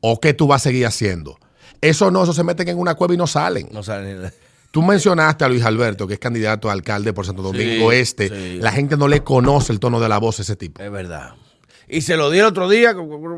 [0.00, 1.38] ¿O qué tú vas a seguir haciendo?
[1.80, 3.68] Eso no, eso se meten en una cueva y no salen.
[3.72, 4.28] No saben ni-
[4.70, 8.28] Tú mencionaste a Luis Alberto, que es candidato a alcalde por Santo Domingo Sí, Este.
[8.28, 8.58] sí.
[8.58, 10.82] La gente no le conoce el tono de la voz a ese tipo.
[10.82, 11.34] Es verdad.
[11.88, 12.94] Y se lo di el otro día,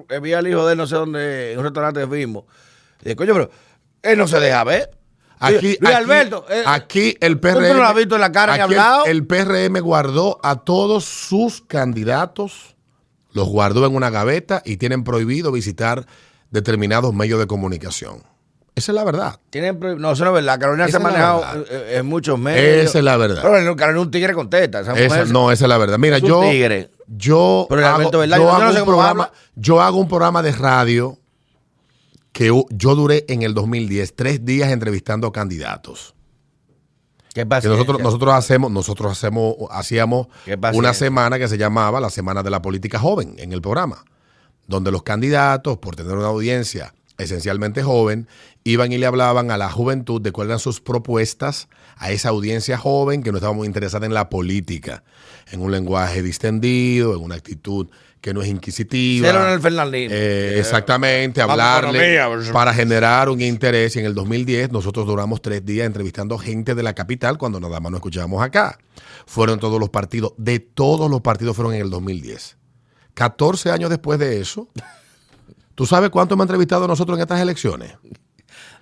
[0.08, 2.00] que- vi al hijo de él, no sé dónde, en un restaurante.
[2.04, 3.50] Y dije, coño, pero
[4.02, 4.90] él no se deja ver.
[5.40, 7.74] Aquí, Luis aquí- Alberto, eh, aquí el ¿tú no PRM.
[7.78, 9.04] lo has visto en la cara ni aquí el- hablado?
[9.06, 12.73] El, PRM guardó a todos sus candidatos,
[13.34, 16.06] los guardó en una gaveta y tienen prohibido visitar
[16.50, 18.22] determinados medios de comunicación.
[18.76, 19.38] Esa es la verdad.
[19.50, 20.58] Tienen no, eso no es verdad.
[20.58, 21.64] Carolina Esa se ha manejado verdad.
[21.70, 22.86] eh, en muchos medios.
[22.88, 23.40] Esa es la verdad.
[23.42, 24.80] Pero Carolina un tigre contesta.
[24.80, 25.98] Esa Esa- mujer- no, esa es la verdad.
[25.98, 26.90] Mira, yo, tigre.
[27.06, 28.10] yo, Pero hago, un
[28.84, 31.18] programa, yo hago un programa de radio
[32.32, 36.13] que yo duré en el 2010 tres días entrevistando candidatos.
[37.34, 37.62] ¿Qué pasa?
[37.62, 40.28] Que nosotros, nosotros hacemos, nosotros hacemos, hacíamos
[40.72, 44.04] una semana que se llamaba la Semana de la Política Joven en el programa,
[44.68, 48.28] donde los candidatos, por tener una audiencia esencialmente joven,
[48.62, 52.78] iban y le hablaban a la juventud de cuáles eran sus propuestas a esa audiencia
[52.78, 55.02] joven que no estaba muy interesada en la política,
[55.50, 57.88] en un lenguaje distendido, en una actitud
[58.24, 59.28] que no es inquisitiva.
[59.28, 60.14] Cero en el Fernandino.
[60.14, 62.18] Eh, exactamente, hablarle
[62.54, 63.96] para generar un interés.
[63.96, 67.80] Y en el 2010 nosotros duramos tres días entrevistando gente de la capital cuando nada
[67.80, 68.78] más no escuchábamos acá.
[69.26, 72.56] Fueron todos los partidos, de todos los partidos fueron en el 2010.
[73.12, 74.70] 14 años después de eso,
[75.74, 77.92] ¿tú sabes cuánto hemos entrevistado nosotros en estas elecciones?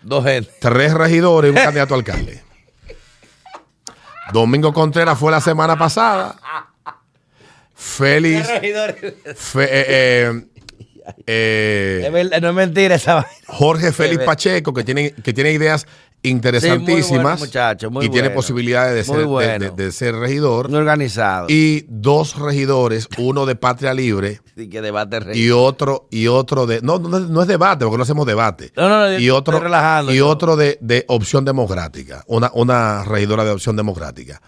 [0.03, 0.53] Dos gente.
[0.61, 2.45] Tres regidores y un candidato a alcalde.
[4.33, 6.37] Domingo Contreras fue la semana pasada.
[7.83, 8.49] Félix.
[9.37, 10.43] Fe- eh,
[11.27, 13.29] eh, eh, no es mentira esa vaina.
[13.49, 15.87] Jorge Félix Pacheco, que tiene, que tiene ideas
[16.25, 19.75] Sí, muy interesantísimas bueno, muchacho, muy y tiene posibilidades de Muy ser, de- bueno.
[19.75, 20.69] de, de ser regidor.
[20.69, 21.47] Un organizado.
[21.49, 26.81] Y dos regidores, uno de Patria Libre Y que debate y otro, y otro de.
[26.81, 28.71] No, no, no es debate, porque no hacemos debate.
[28.77, 30.29] No, no, no, y otro, relajando, y yo.
[30.29, 34.41] otro de, de opción democrática, una, una regidora de opción democrática.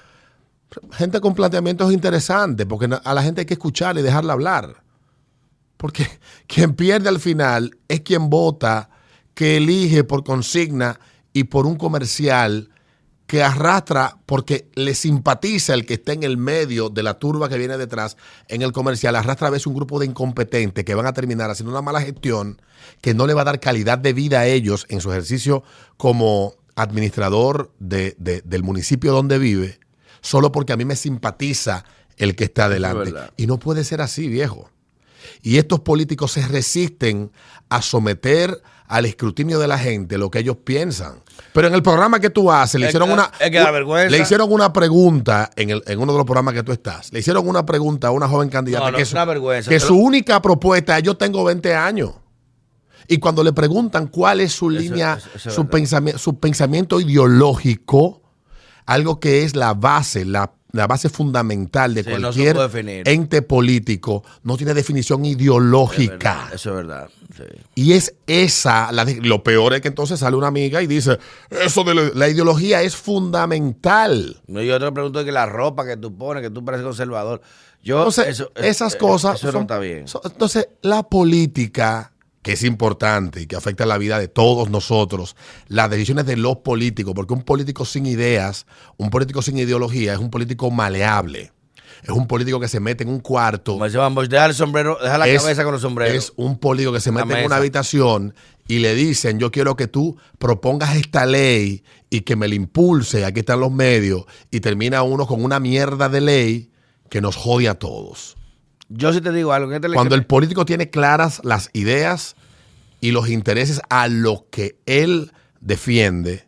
[0.93, 4.83] Gente con planteamientos interesantes, porque a la gente hay que escuchar y dejarla hablar.
[5.77, 6.07] Porque
[6.47, 8.91] quien pierde al final es quien vota,
[9.35, 10.99] que elige por consigna
[11.33, 12.71] y por un comercial
[13.27, 17.57] que arrastra porque le simpatiza el que está en el medio de la turba que
[17.57, 18.17] viene detrás
[18.49, 21.73] en el comercial, arrastra a veces un grupo de incompetentes que van a terminar haciendo
[21.73, 22.61] una mala gestión
[23.01, 25.65] que no le va a dar calidad de vida a ellos en su ejercicio
[25.97, 29.81] como administrador de- del municipio donde vive,
[30.25, 31.85] solo porque a mí me simpatiza
[32.17, 33.13] el que está adelante.
[33.37, 34.71] Y no puede ser así, viejo.
[35.43, 37.31] Y estos políticos se resisten
[37.69, 41.23] a someter al escrutinio de la gente lo que ellos piensan.
[41.53, 43.31] Pero en el programa que tú haces, le hicieron una.
[43.41, 44.11] es que da vergüenza.
[44.11, 47.13] Le hicieron una pregunta en, el- en uno de los programas que tú estás.
[47.13, 49.69] Le hicieron una pregunta a una joven candidata No, no, que, es su, una vergüenza.
[49.71, 52.13] que su única propuesta es yo tengo 20 años.
[53.09, 56.39] Y cuando le preguntan cuál es su Eso- línea, eso- eso es su, pensami- su
[56.39, 58.23] pensamiento ideológico,
[58.87, 62.57] algo que es la base, la, la base fundamental de Sí, cualquier
[63.07, 66.13] ente político, no tiene definición Es ideológica.
[66.15, 67.09] verdad, Eso es verdad.
[67.37, 67.43] sí.
[67.77, 71.19] Y es esa, la lo peor es que entonces sale una amiga y dice,
[71.51, 74.41] eso de la, la ideología es fundamental.
[74.47, 77.41] No, Yo te pregunto que la ropa que tú pones, que tú pareces conservador.
[77.83, 79.37] Yo, Entonces, eso- esas eh, cosas...
[79.39, 80.09] Eso no está bien.
[80.09, 82.13] son- entonces, la política,
[82.45, 85.35] que es importante y que afecta la vida de todos nosotros,
[85.67, 88.67] las decisiones de los políticos, porque un político sin ideas,
[88.99, 91.53] un político sin ideología, es un político maleable.
[92.03, 94.55] Es un político que se mete en un cuarto Como dice Van Bosch, deja el
[94.55, 96.15] sombrero, deja la es- cabeza con los sombreros.
[96.17, 98.35] Es un político que se mete en una habitación
[98.69, 103.25] y le dicen, yo quiero que tú propongas esta ley y que me la impulse,
[103.25, 106.71] aquí están los medios, y termina uno con una mierda de ley
[107.09, 108.37] que nos jode a todos.
[108.89, 109.71] Yo sí te digo algo.
[109.71, 112.37] en esta Cuando el político tiene claras las ideas
[113.01, 116.47] y los intereses a lo que él defiende,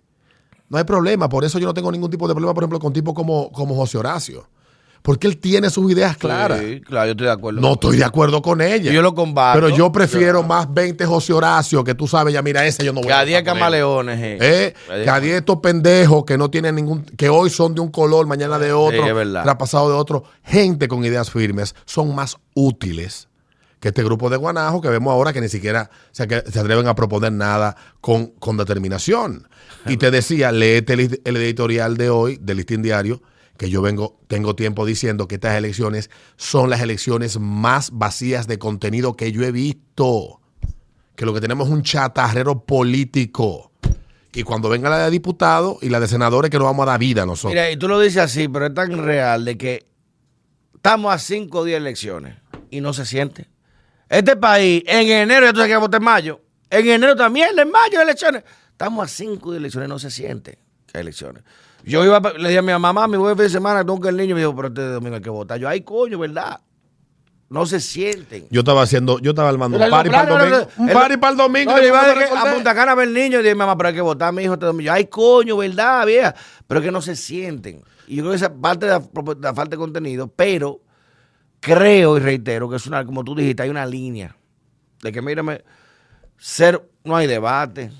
[0.68, 1.28] no hay problema.
[1.28, 3.74] Por eso yo no tengo ningún tipo de problema, por ejemplo, con tipos como, como
[3.74, 4.48] José Horacio.
[5.06, 6.58] Porque él tiene sus ideas claras.
[6.58, 7.60] Sí, claro, yo estoy de acuerdo.
[7.60, 8.90] No estoy de acuerdo con ella.
[8.90, 9.60] Yo lo combato.
[9.60, 13.02] Pero yo prefiero más 20 José Horacio, que tú sabes, ya mira, ese yo no
[13.02, 14.18] voy Cada a día camaleones.
[14.20, 14.74] eh.
[14.90, 18.26] Eh, Cada día estos pendejos que no tienen ningún, que hoy son de un color,
[18.26, 19.44] mañana de otro, verdad.
[19.44, 23.28] traspasado de otro, gente con ideas firmes, son más útiles
[23.78, 27.30] que este grupo de guanajos que vemos ahora que ni siquiera se, atreven a proponer
[27.30, 29.46] nada con, con determinación.
[29.86, 33.22] Y te decía, léete el, el editorial de hoy del Listín Diario,
[33.56, 38.58] que yo vengo, tengo tiempo diciendo que estas elecciones son las elecciones más vacías de
[38.58, 40.40] contenido que yo he visto.
[41.14, 43.72] Que lo que tenemos es un chatarrero político.
[44.32, 47.00] Y cuando venga la de diputados y la de senadores, que nos vamos a dar
[47.00, 47.52] vida nosotros.
[47.52, 49.86] Mira, y tú lo dices así, pero es tan real de que
[50.74, 52.36] estamos a cinco días de elecciones
[52.70, 53.48] y no se siente.
[54.10, 56.40] Este país, en enero, ya tú sabes que votar en mayo.
[56.68, 58.44] En enero también, en mayo elecciones.
[58.70, 60.58] Estamos a cinco días de elecciones no se siente
[60.92, 61.42] elecciones.
[61.86, 64.08] Yo iba, le dije a mi mamá, mi voy el fin de semana, tengo que
[64.08, 65.58] el niño me dijo, pero este domingo hay que votar.
[65.58, 66.60] Yo, ay, coño, ¿verdad?
[67.48, 68.48] No se sienten.
[68.50, 70.68] Yo estaba haciendo, yo estaba armando un party para el domingo.
[70.78, 71.70] Un party para el domingo.
[71.70, 72.54] No, yo iba a, de me a.
[72.54, 74.54] Punta Cana a ver el niño y dije, mamá, pero hay que votar, mi hijo,
[74.54, 74.86] este domingo.
[74.86, 76.34] Yo, Ay, coño, ¿verdad, vieja?
[76.66, 77.84] Pero que no se sienten.
[78.08, 80.80] Y yo creo que esa parte de la, de la falta de contenido, pero
[81.60, 84.36] creo y reitero que es una, como tú dijiste, hay una línea
[85.02, 85.62] de que, mírame,
[86.36, 87.92] ser, no hay debate,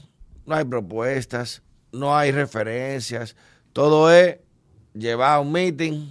[0.44, 3.36] no hay propuestas, no hay referencias,
[3.76, 4.36] todo es
[4.94, 6.10] llevar a un meeting,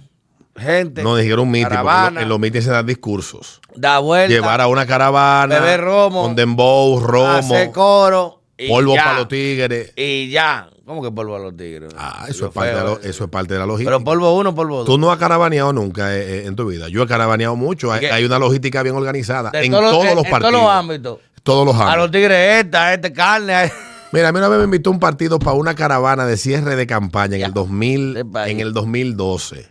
[0.56, 3.60] gente, No dijeron un meeting, porque caravana, en lo- los meetings se dan discursos.
[3.74, 8.94] da vuelta, Llevar a una caravana, beber romo, con dembow, romo, hacer coro, y polvo
[8.94, 9.04] ya.
[9.04, 9.92] para los tigres.
[9.96, 10.70] Y ya.
[10.86, 11.92] ¿Cómo que polvo a los tigres?
[11.98, 13.10] Ah, eso Lo es, parte de feo, la, eh.
[13.10, 13.90] eso es parte de la logística.
[13.90, 14.86] Pero polvo uno, polvo dos.
[14.86, 16.88] Tú no has caravaneado nunca eh, eh, en tu vida.
[16.88, 17.90] Yo he caravaneado mucho.
[17.90, 20.52] Hay, una logística bien organizada en todos los- en- los en partidos.
[20.52, 21.18] todos los ámbitos.
[21.42, 21.98] Todos los A ámbitos.
[21.98, 23.72] los tigres esta, este carne.
[24.16, 26.86] Mira, a mí una vez me invitó un partido para una caravana de cierre de
[26.86, 28.52] campaña en el 2000, Este país.
[28.54, 29.68] en el 2012.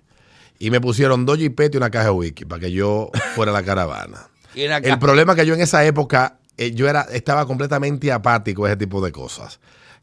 [0.59, 3.53] Y me pusieron dos jipetes y una caja de whisky para que yo fuera a
[3.55, 4.27] la caravana.
[4.55, 8.69] El problema es que yo en esa época eh, yo era estaba completamente apático a
[8.69, 9.59] ese tipo de cosas.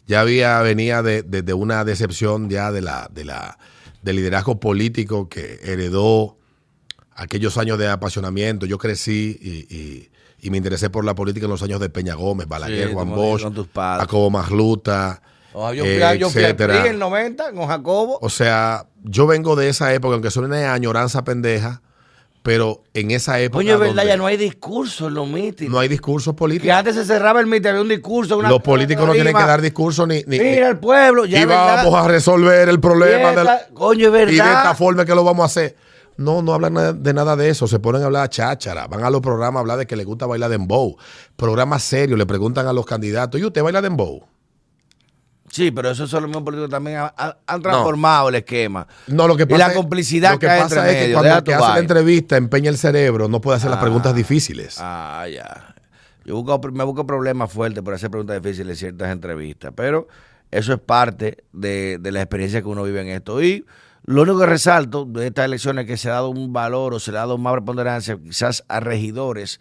[0.06, 3.56] Ya había venía de, de- de una decepción ya de la de la
[4.02, 6.36] del liderazgo político que heredó
[7.14, 8.66] aquellos años de apasionamiento.
[8.66, 10.10] Yo crecí y, y-
[10.42, 13.10] y me interesé por la política en los años de Peña Gómez, Balaguer, Sí, Juan
[13.10, 13.42] Bosch.
[13.74, 15.22] Jacobo Magluta,
[15.54, 16.80] Oh, yo eh, yo etcétera.
[16.80, 18.18] En el 90 con Jacobo.
[18.22, 21.82] O sea, yo vengo de esa época, aunque suene añoranza pendeja,
[22.42, 25.70] pero en esa época Coño, es verdad, ya no hay discurso en los mítines.
[25.70, 26.74] no hay discursos que políticos.
[26.74, 28.38] antes se cerraba el mitin, había un discurso.
[28.38, 31.44] Una, Los políticos no tienen que dar discursos ni, ni, Mira el pueblo, ya y
[31.44, 34.32] vamos a resolver el problema Y del- esta- coño, es verdad.
[34.32, 35.76] y de esta forma que lo vamos a hacer.
[36.16, 37.66] No, no hablan de nada de eso.
[37.66, 38.86] Se ponen a hablar cháchara.
[38.86, 40.96] Van a los programas a hablar de que les gusta bailar dembow.
[41.36, 42.18] Programas serios.
[42.18, 44.22] Le preguntan a los candidatos, ¿y usted baila dembow?
[45.50, 46.98] Sí, pero esos son los mismos políticos también
[47.46, 48.86] han, transformado el esquema.
[49.06, 51.14] No, lo que Y pasa la es- complicidad lo que pasa entre es que medio,
[51.18, 53.82] cuando el que hace la entrevista empeña el cerebro, no puede hacer las Ah.
[53.82, 54.76] preguntas difíciles.
[54.80, 55.74] Ah, ya.
[56.24, 60.08] Yo busco, me busco problemas fuertes por hacer preguntas difíciles en ciertas entrevistas, pero
[60.50, 63.42] eso es parte de, de la experiencia que uno vive en esto.
[63.42, 63.66] Y
[64.04, 67.00] lo único que resalto de estas elecciones es que se ha dado un valor o
[67.00, 69.60] se le ha dado más preponderancia quizás a regidores,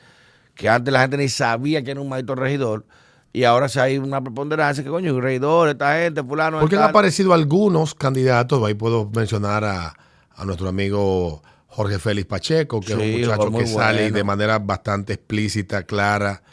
[0.56, 2.86] que antes la gente ni sabía que era un maestro regidor,
[3.34, 6.60] y ahora se hay una preponderancia que, coño, un regidor, esta gente, fulano.
[6.60, 9.94] Porque han aparecido algunos candidatos, ahí puedo mencionar a,
[10.36, 15.14] a nuestro amigo Jorge Félix Pacheco, que es un muchacho que sale de manera bastante
[15.14, 16.44] explícita, clara,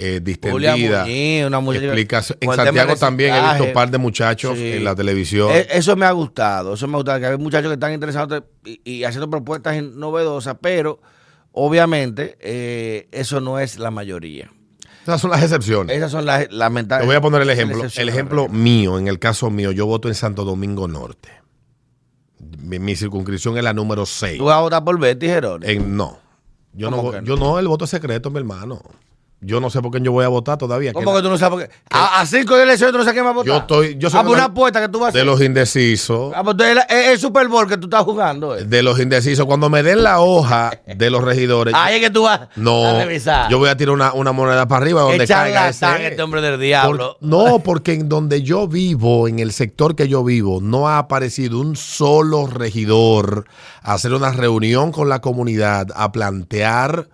[0.00, 1.04] eh, distendida.
[1.04, 4.72] Muñiz, una muchacha explica- con en Santiago también he visto un par de muchachos Sí.
[4.74, 5.50] en la televisión.
[5.52, 8.42] Eh, Eso me ha gustado, eso me ha gustado, que hay muchachos que están interesados
[8.64, 11.00] y, y haciendo propuestas novedosas, pero
[11.52, 14.50] obviamente eh, eso no es la mayoría.
[15.02, 15.96] Esas son las excepciones.
[15.96, 17.06] Esas son las Te lamentables.
[17.06, 17.82] voy a poner el ejemplo.
[17.96, 21.30] El ejemplo mío, en el caso mío, yo voto en Santo Domingo Norte.
[22.58, 24.38] Mi, mi circunscripción es la número 6.
[24.38, 25.66] Tú vas a votar por Betty Geroni.
[25.66, 26.18] En, no.
[26.74, 27.26] Yo no, ¿Cómo vo- que no?
[27.26, 28.82] yo no, el voto es secreto, mi hermano.
[29.40, 30.92] Yo no sé por qué yo voy a votar todavía.
[30.92, 31.74] ¿Cómo que tú no sabes por qué?
[31.90, 33.46] A, a cinco de elecciones tú no sabes quién va a votar.
[33.46, 35.20] Yo estoy- yo soy Ah, por de una apuesta que tú vas a hacer.
[35.20, 36.32] de los indecisos.
[36.34, 36.56] Ah, pues
[36.88, 38.56] es el Super Bowl que tú estás jugando.
[38.56, 38.64] eh.
[38.64, 39.46] De los indecisos.
[39.46, 41.72] Cuando me den la hoja de los regidores.
[41.76, 42.84] Ahí es que tú vas no.
[42.84, 43.48] a revisar.
[43.48, 45.86] Yo voy a tirar una, una moneda para arriba donde caiga ese.
[46.08, 47.16] este hombre del diablo.
[47.20, 50.98] Por- no, porque en donde yo vivo, en el sector que yo vivo, no ha
[50.98, 53.44] aparecido un solo regidor
[53.82, 57.08] a hacer una reunión con la comunidad, a plantear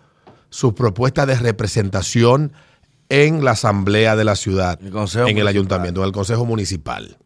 [0.55, 2.53] sus propuestas de representación
[3.09, 5.49] en la asamblea de la ciudad, El en el municipal.
[5.49, 7.19] ayuntamiento, en el consejo municipal.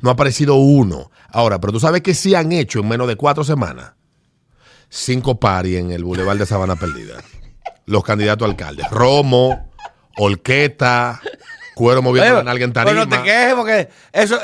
[0.00, 1.10] No ha aparecido uno.
[1.28, 3.94] Ahora, pero tú sabes que sí han hecho en menos de cuatro semanas
[4.88, 7.14] cinco paris en el Boulevard de Sabana Perdida.
[7.86, 8.88] Los candidatos a alcaldes.
[8.92, 9.72] Romo,
[10.16, 11.20] Olqueta,
[11.74, 13.04] Cuero moviendo en tarima.
[13.04, 14.38] Bueno, te quejes porque eso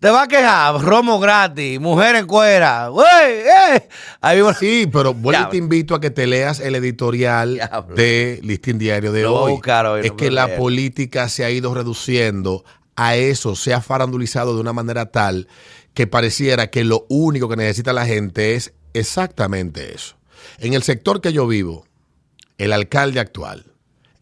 [0.00, 0.80] te va a quejar.
[0.82, 2.88] Romo gratis, mujer en cuera.
[3.24, 3.88] Eh.
[4.20, 5.48] Ahí va- Sí, pero Diablo.
[5.50, 7.94] te invito a que te leas el editorial Diablo.
[7.94, 9.52] de Listín Diario de hoy.
[9.64, 10.58] hoy, es no que la leer.
[10.58, 12.64] política se ha ido reduciendo
[12.96, 15.48] a eso, se ha farandulizado de una manera tal
[15.94, 20.16] que pareciera que lo único que necesita la gente es exactamente eso.
[20.58, 21.86] En el sector que yo vivo,
[22.58, 23.66] el alcalde actual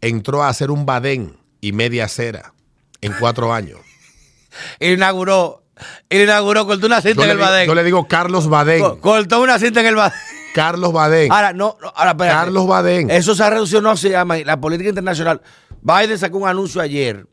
[0.01, 2.55] entró a hacer un badén y media acera
[3.01, 3.81] en cuatro años.
[4.81, 5.65] inauguró,
[6.11, 7.67] inauguró, cortó una cinta en le, el badén.
[7.67, 8.81] yo le digo Carlos Badén.
[8.81, 10.19] Co- Cortó una cinta en el badén.
[10.55, 11.31] Carlos Badén.
[11.31, 12.37] Ahora, no, no, ahora, espérate.
[12.39, 13.11] Carlos Badén.
[13.11, 15.41] Eso se ha reducido, no se llama la política internacional.
[15.83, 17.27] Biden sacó un anuncio ayer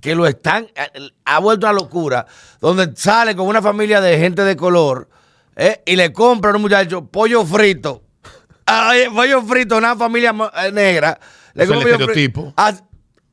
[0.00, 0.66] que lo están,
[1.26, 2.24] ha vuelto a locura,
[2.60, 5.08] donde sale con una familia de gente de color
[5.56, 8.02] eh, y le compran a un muchacho pollo frito.
[9.14, 10.34] Pollo frito, una familia
[10.64, 11.18] eh, negra.
[11.54, 12.54] Le el fri- estereotipo.
[12.56, 12.72] Ah,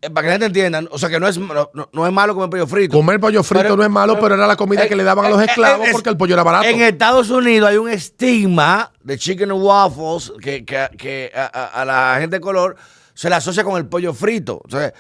[0.02, 2.68] para que la gente entienda, o sea que no es, no, es malo comer pollo
[2.68, 2.96] frito.
[2.96, 5.26] Comer pollo frito Pero- no es malo, pero era la comida Eh, que le daban
[5.26, 6.66] a los eh, eh, esclavos eh, porque el pollo era barato.
[6.68, 11.82] En Estados Unidos hay un estigma de chicken and waffles que, que- que a, a-
[11.82, 12.76] a la gente de color
[13.16, 14.62] se le asocia con el pollo frito.
[14.64, 14.94] O sea,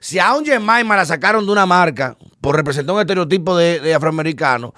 [0.00, 3.94] si a un Jemima la sacaron de una marca por representar un estereotipo de, de
[3.94, 4.72] afroamericano,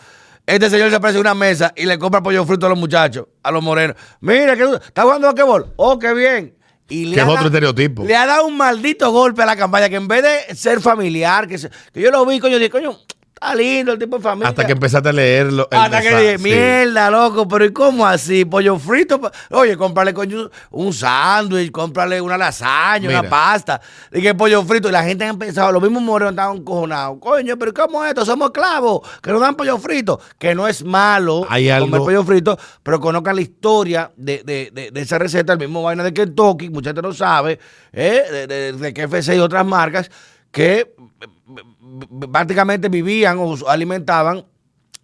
[0.44, 3.26] este señor se aparece en una mesa y le compra pollo frito a los muchachos,
[3.44, 3.96] a los morenos.
[4.20, 5.72] Mira, que ¿está jugando basquetbol?
[5.76, 6.56] Oh, qué bien.
[6.88, 8.04] Y le Que es otro estereotipo.
[8.04, 11.46] Le ha dado un maldito golpe a la campaña que en vez de ser familiar,
[11.48, 12.98] que, se- que yo lo vi, coño, dije, coño,
[13.42, 14.48] está lindo el tipo de familia.
[14.48, 15.68] Hasta que empezaste a leerlo.
[15.70, 16.44] Hasta que dije, sí.
[16.44, 18.44] mierda, loco, pero ¿y cómo así?
[18.44, 19.20] Pollo frito.
[19.50, 23.80] Oye, cómprale coño, un sándwich, cómprale una lasaña, una pasta.
[24.10, 24.88] Dije pollo frito.
[24.88, 27.18] Y la gente ha empezado, los mismos morenos estaban encojonados.
[27.20, 28.24] Coño, pero ¿cómo es esto?
[28.24, 30.20] Somos esclavos, que nos dan pollo frito.
[30.38, 34.70] Que no es malo Hay comer algo- pollo frito, pero conozcan la historia de, de-
[34.72, 37.58] de- de esa receta, el mismo vaina de Kentucky, mucha gente no sabe,
[37.92, 38.22] ¿eh?
[38.30, 40.10] de, de, de KFC y otras marcas,
[40.52, 40.94] que
[42.30, 44.44] prácticamente vivían o alimentaban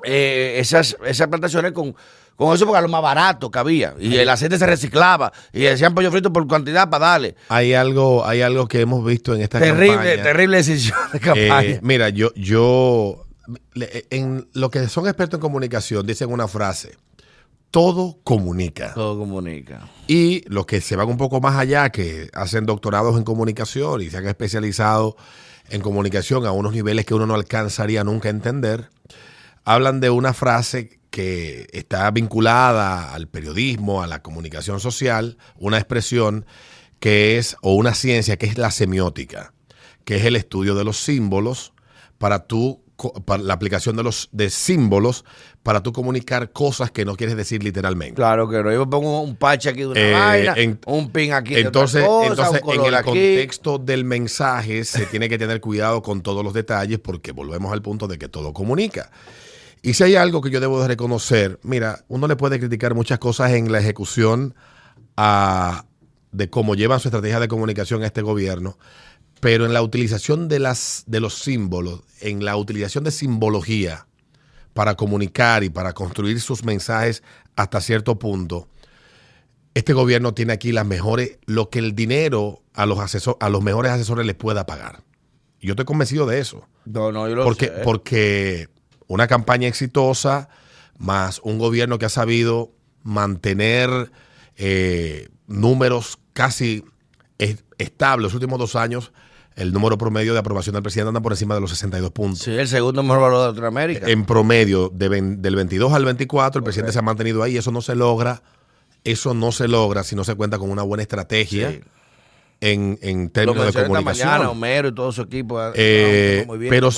[0.05, 1.95] eh, esas, esas plantaciones con,
[2.37, 3.95] con eso porque era lo más barato que había.
[3.99, 5.33] Y el aceite se reciclaba.
[5.53, 7.35] Y decían pollo frito por cantidad para darle.
[7.49, 10.23] Hay algo, hay algo que hemos visto en esta Terrible, campaña.
[10.23, 11.63] terrible decisión de campaña.
[11.63, 13.27] Eh, mira, yo, yo,
[14.11, 16.97] en lo que son expertos en comunicación dicen una frase:
[17.71, 18.95] todo comunica.
[18.95, 19.89] Todo comunica.
[20.07, 24.11] Y los que se van un poco más allá, que hacen doctorados en comunicación y
[24.11, 25.17] se han especializado
[25.69, 28.89] en comunicación a unos niveles que uno no alcanzaría nunca a entender,
[29.65, 36.47] hablan de una frase que está vinculada al periodismo, a la comunicación social, una expresión
[37.01, 39.53] que es, o una ciencia que es la semiótica,
[40.05, 41.73] que es el estudio de los símbolos
[42.19, 42.83] para tú,
[43.25, 45.25] para la aplicación de los de símbolos
[45.63, 48.15] para tú comunicar cosas que no quieres decir literalmente.
[48.15, 48.73] Claro que no.
[48.73, 52.05] Yo pongo un parche aquí de una Eh, vaina, en- un pin aquí de Entonces,
[52.09, 53.05] otra cosa, entonces un en el aquí.
[53.05, 57.83] contexto del mensaje se tiene que tener cuidado con todos los detalles porque volvemos al
[57.83, 59.11] punto de que todo comunica.
[59.81, 63.21] Y si hay algo que yo debo de reconocer, mira, uno le puede criticar muchas
[63.21, 64.57] cosas en la ejecución
[65.17, 65.85] a-
[66.33, 68.77] de cómo llevan su estrategia de comunicación a este gobierno,
[69.41, 74.07] pero en la utilización de, las, de los símbolos, en la utilización de simbología
[74.75, 77.23] para comunicar y para construir sus mensajes
[77.57, 78.69] hasta cierto punto,
[79.75, 83.63] este gobierno tiene aquí las mejores, lo que el dinero a los, asesor, a los
[83.63, 85.03] mejores asesores les pueda pagar.
[85.61, 86.67] Yo estoy convencido de eso.
[86.85, 87.73] No, no, yo lo Porque, sé.
[87.85, 88.69] porque
[89.07, 90.49] una campaña exitosa,
[90.97, 92.73] más un gobierno que ha sabido
[93.03, 94.11] mantener
[94.57, 96.85] eh, números casi
[97.39, 98.25] es- estables.
[98.25, 99.13] Los últimos dos años,
[99.59, 102.41] el número promedio de aprobación del presidente anda por encima de los 62 puntos.
[102.41, 104.07] Sí, el segundo mejor valor de Latinoamérica.
[104.09, 107.57] En promedio, de del 22 al 24, el presidente se ha mantenido ahí.
[107.57, 108.43] Eso no se logra.
[109.05, 111.81] Eso no se logra si no se cuenta con una buena estrategia Sí.
[112.61, 114.29] en, en términos de comunicación.
[114.29, 115.59] mañana, Homero y todo su equipo.
[115.75, 116.91] Eh, muy bien, pero,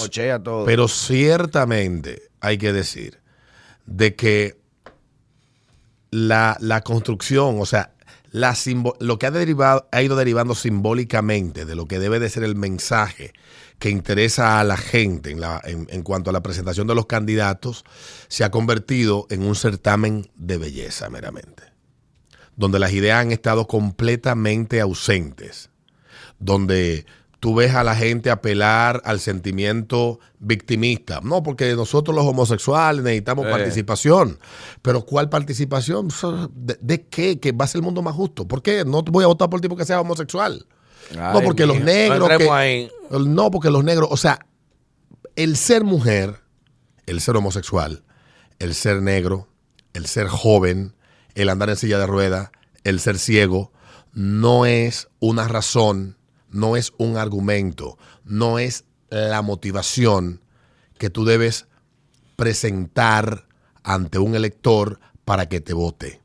[0.42, 0.64] todo.
[0.64, 3.18] pero ciertamente hay que decir
[3.86, 4.56] de que
[6.10, 7.92] la, la construcción, o sea,
[8.32, 12.54] lo que ha, derivado, ha ido derivando simbólicamente de lo que debe de ser el
[12.54, 13.32] mensaje
[13.78, 17.84] que interesa a la gente en cuanto a la presentación de los candidatos,
[18.28, 21.62] se ha convertido en un certamen de belleza meramente,
[22.56, 25.70] donde las ideas han estado completamente ausentes
[26.40, 27.06] donde
[27.40, 31.20] tú ves a la gente apelar al sentimiento victimista.
[31.22, 33.50] No, porque nosotros los homosexuales necesitamos Eh.
[33.50, 34.38] participación.
[34.82, 36.08] Pero ¿cuál participación?
[36.54, 37.40] ¿De, de qué?
[37.40, 38.46] Que va a ser el mundo más justo.
[38.46, 38.84] ¿Por qué?
[38.84, 40.66] No voy a votar por ti porque sea homosexual.
[41.16, 42.28] no, porque los no negros...
[42.38, 42.90] que-
[43.26, 44.08] no, porque los negros...
[44.12, 44.46] O sea,
[45.34, 46.42] el ser mujer,
[47.06, 48.04] el ser homosexual,
[48.58, 49.48] el ser negro,
[49.94, 50.94] el ser joven,
[51.34, 52.52] el andar en silla de rueda,
[52.84, 53.72] el ser ciego,
[54.12, 56.16] no es una razón,
[56.50, 60.40] no es un argumento, no es la motivación
[60.98, 61.66] que tú debes
[62.36, 63.46] presentar
[63.82, 66.20] ante un elector para que te vote.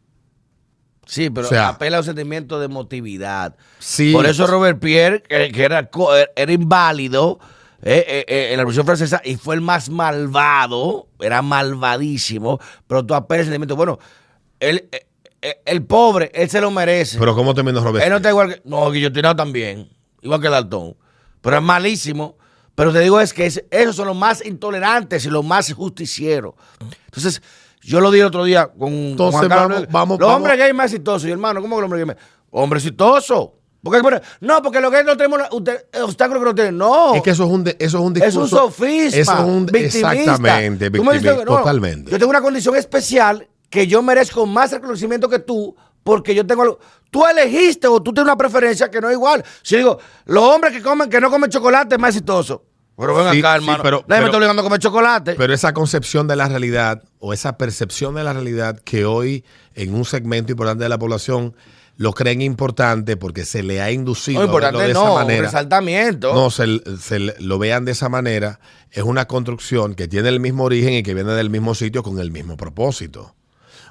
[1.05, 3.55] Sí, pero O sea- apela a un sentimiento de emotividad.
[3.79, 4.11] Sí.
[4.11, 7.39] Por eso Robert Pierre, que, que era, co- era inválido
[7.83, 13.05] eh, eh, eh, en la Revolución Francesa y fue el más malvado, era malvadísimo, pero
[13.05, 13.75] tú apelas al sentimiento.
[13.75, 13.99] Bueno,
[14.59, 15.05] él, eh,
[15.43, 17.19] eh, el pobre, él se lo merece.
[17.19, 18.03] Pero ¿cómo terminó Robert?
[18.03, 18.61] Él no está igual que.
[18.65, 19.89] No, Guillotinado también.
[20.25, 20.95] Igual que Dalton.
[21.41, 22.35] Pero es malísimo.
[22.73, 26.55] Pero te digo es que es- esos son los más intolerantes y los más justicieros.
[27.05, 27.41] Entonces,
[27.81, 30.73] yo lo dije el otro día con Entonces, Juan Carlos vamos- vamos- Los hombres gays
[30.73, 31.27] más exitosos.
[31.29, 32.25] Y hermano, ¿cómo que los hombres gays más?
[32.51, 33.53] Hombre exitoso.
[33.81, 34.01] Porque,
[34.41, 36.77] no, porque los gays no tenemos la- usted- el obstáculo que no tienen.
[36.77, 37.13] No.
[37.13, 38.57] Es que eso es un, de- eso es un Es un discurso.
[38.57, 39.19] sofisma.
[39.19, 40.13] Eso es un victimista.
[40.15, 42.11] exactamente, Tú me dices victimi- que no, totalmente.
[42.11, 46.61] Yo tengo una condición especial que yo merezco más reconocimiento que tú porque yo tengo
[46.61, 46.79] algo.
[47.09, 49.43] Tú elegiste o tú tienes una preferencia que no es igual.
[49.63, 52.63] Si digo, los hombres que comen que no comen chocolate es más exitoso.
[52.95, 53.83] Pero ven Sí, acá, sí, hermano.
[53.83, 55.33] pero- Nadie me pero- está obligando a comer chocolate.
[55.33, 59.43] Pero esa concepción de la realidad o esa percepción de la realidad que hoy
[59.73, 61.55] en un segmento importante de la población
[61.97, 65.25] lo creen importante porque se le ha inducido no, a verlo importante de no, esa
[65.25, 66.33] un resaltamiento.
[66.35, 68.59] No, se, se lo vean de esa manera.
[68.91, 72.19] Es una construcción que tiene el mismo origen y que viene del mismo sitio con
[72.19, 73.33] el mismo propósito.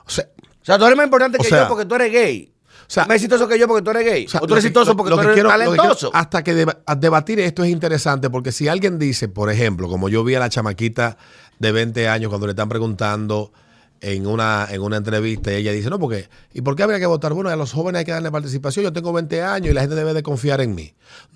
[0.07, 0.29] O sea,
[0.65, 2.51] O sea, tú eres más importante O que sea- yo porque tú eres gay.
[2.81, 4.25] o sea, más exitoso que yo porque tú eres gay.
[4.27, 6.11] O sea, o tú eres que- exitoso porque tú eres quiero- lo que quiero- talentoso.
[6.15, 10.25] hasta que deba- debatir esto es interesante porque si alguien dice, por ejemplo, como yo
[10.25, 11.17] vi a la chamaquita
[11.59, 13.53] de 20 años cuando le están preguntando
[14.01, 17.07] en una, en una entrevista y ella dice, no, porque, ¿y por qué habría que
[17.07, 17.33] votar?
[17.33, 18.83] Bueno, a los jóvenes hay que darle participación.
[18.85, 20.93] Yo tengo 20 años y la gente debe de confiar en mí.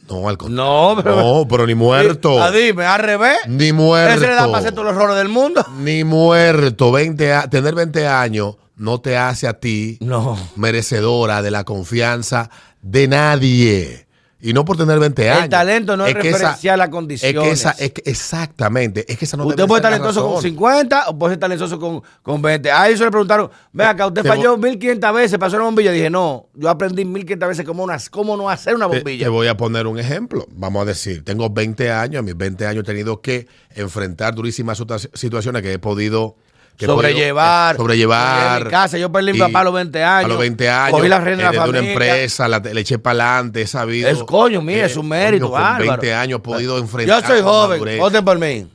[0.08, 0.64] No, al contrario.
[0.96, 2.42] No, pero- No, pero ni muerto.
[2.42, 3.38] Ah, dime, al revés.
[3.46, 4.16] Ni muerto.
[4.18, 5.64] Ese le da para hacer todos los roles del mundo.
[5.78, 6.92] Ni muerto.
[6.92, 10.38] 20 a- tener 20 años no te hace a ti No.
[10.56, 12.50] merecedora de la confianza
[12.82, 14.06] de nadie.
[14.40, 15.44] Y no por tener 20 años.
[15.44, 17.42] El talento no es, esa- referencial a es condiciones.
[17.42, 20.42] que esa, es que exactamente, es que esa no usted puede la talentoso con razón.
[20.44, 22.70] 50 o puede ser talentoso con, con 20.
[22.70, 25.90] A eso le preguntaron, ven acá, usted Te falló 1500 veces, pasó una bombilla.
[25.90, 29.24] Dije, no, yo aprendí 1500 veces cómo, una- cómo no hacer una Te, bombilla.
[29.24, 30.46] te voy a poner un ejemplo.
[30.54, 34.78] Vamos a decir, tengo 20 años, a mis 20 años he tenido que enfrentar durísimas
[34.80, 36.36] situa- situaciones que he podido
[36.78, 37.74] que sobrellevar.
[37.74, 38.58] eh, sobrellevar.
[38.62, 40.24] En mi casa, yo perdí mi papá a los 20 años.
[40.24, 40.96] A los 20 años.
[40.96, 41.90] Cogí la reina de la una familia.
[41.92, 44.08] empresa, la, le eché para adelante, he sabido.
[44.08, 45.86] Es coño, mire, es un mérito, coño, bárbaro.
[45.86, 47.20] Con 20 años he podido enfrentar.
[47.22, 48.66] Yo soy joven, voten por mí.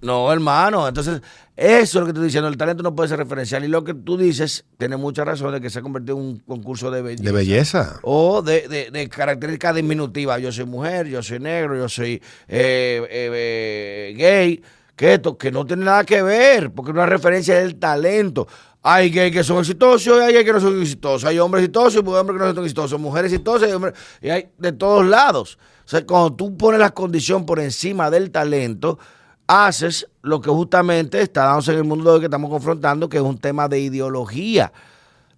[0.00, 0.86] No, hermano.
[0.86, 1.20] Entonces,
[1.56, 2.48] eso es lo que estoy diciendo.
[2.48, 3.64] El talento no puede ser referencial.
[3.64, 6.38] Y lo que tú dices tiene mucha razón de que se ha convertido en un
[6.38, 7.24] concurso de belleza.
[7.24, 8.00] De belleza.
[8.02, 10.40] O de, de, de características diminutivas.
[10.40, 14.62] Yo soy mujer, yo soy negro, yo soy eh, eh, eh, gay.
[14.98, 18.48] Que esto, que no tiene nada que ver, porque una referencia es el talento.
[18.82, 21.24] Hay gays que son exitosos y hay gays que no son exitosos.
[21.24, 22.98] Hay hombres exitosos y hombres que no son exitosos.
[22.98, 23.94] Mujeres exitosas y hombres.
[24.20, 25.56] Y hay de todos lados.
[25.86, 28.98] O sea, cuando tú pones la condición por encima del talento,
[29.46, 33.18] haces lo que justamente está dándose en el mundo de hoy que estamos confrontando, que
[33.18, 34.72] es un tema de ideología,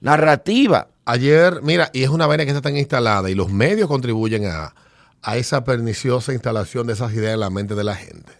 [0.00, 0.88] narrativa.
[1.04, 4.74] Ayer, mira, y es una vaina que está tan instalada y los medios contribuyen a,
[5.20, 8.39] a esa perniciosa instalación de esas ideas en la mente de la gente.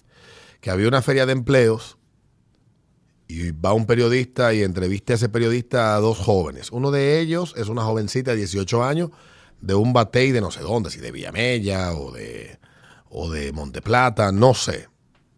[0.61, 1.97] Que había una feria de empleos
[3.31, 6.73] y va un periodista y entrevista a ese periodista a dos jóvenes.
[6.73, 9.11] Uno de ellos es una jovencita de 18 años
[9.61, 12.59] de un batey de no sé dónde, si de Villamella o de,
[13.09, 14.89] o de Monteplata, no sé.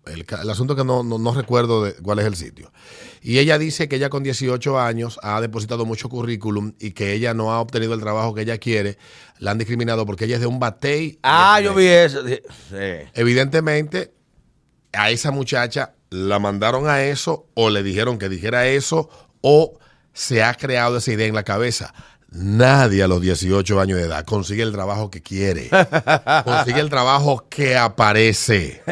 [0.06, 2.72] El, asunto es que no, no, no recuerdo de cuál es el sitio.
[3.20, 7.34] Y ella dice que ella con 18 años ha depositado mucho currículum y que ella
[7.34, 8.98] no ha obtenido el trabajo que ella quiere.
[9.38, 11.18] La han discriminado porque ella es de un batey.
[11.22, 12.26] Ah, yo vi eso.
[12.26, 13.08] Sí.
[13.14, 14.12] Evidentemente,
[14.92, 19.08] a esa muchacha la mandaron a eso o le dijeron que dijera eso
[19.40, 19.78] o
[20.12, 21.94] se ha creado esa idea en la cabeza.
[22.34, 25.68] Nadie a los 18 años de edad consigue el trabajo que quiere.
[26.44, 28.82] consigue el trabajo que aparece.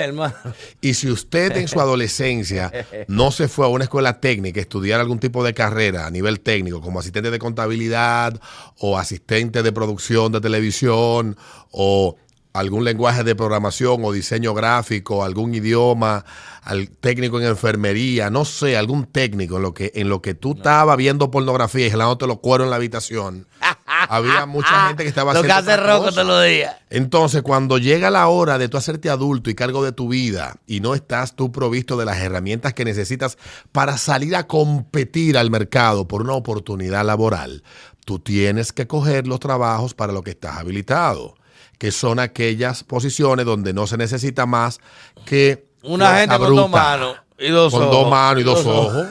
[0.83, 2.71] Y si usted en su adolescencia
[3.09, 6.41] no se fue a una escuela técnica a estudiar algún tipo de carrera a nivel
[6.41, 8.39] técnico, como asistente de contabilidad
[8.79, 11.39] o asistente de producción de televisión
[11.71, 12.17] o
[12.53, 16.25] algún lenguaje de programación o diseño gráfico, algún idioma,
[16.63, 20.53] al técnico en enfermería, no sé, algún técnico en lo que en lo que tú
[20.53, 23.47] estabas viendo pornografía y jalándote los cueros en la habitación.
[24.09, 26.23] había mucha gente que estaba Lo que haciendo hace otra Rocco cosa.
[26.23, 26.77] todos los días.
[26.91, 30.81] Entonces, cuando llega la hora de tú hacerte adulto y cargo de tu vida y
[30.81, 33.39] no estás tú provisto de las herramientas que necesitas
[33.73, 37.63] para salir a competir al mercado por una oportunidad laboral,
[38.05, 41.37] tú tienes que coger los trabajos para lo que estás habilitado,
[41.81, 44.81] que son aquellas posiciones donde no se necesita más
[45.25, 47.93] que Una gente con dos manos y dos con ojos.
[47.97, 49.07] dos manos y dos ojos,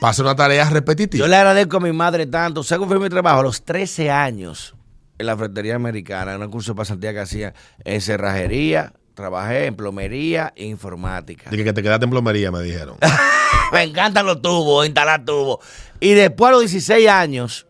[0.00, 1.22] para hacer una tarea repetitiva.
[1.22, 2.62] Yo le agradezco a mi madre tanto.
[2.62, 3.40] ¿Sabes cómo fue mi trabajo?
[3.40, 4.74] A los 13 años
[5.18, 7.52] en la ferretería americana, en un curso de pasantía que hacía
[7.84, 11.50] en cerrajería, trabajé en plomería e informática.
[11.50, 12.96] Dije que te quedaste en plomería, me dijeron.
[13.72, 15.58] Me encantan los tubos, instalar tubos.
[16.00, 17.66] Y después a los 16 años,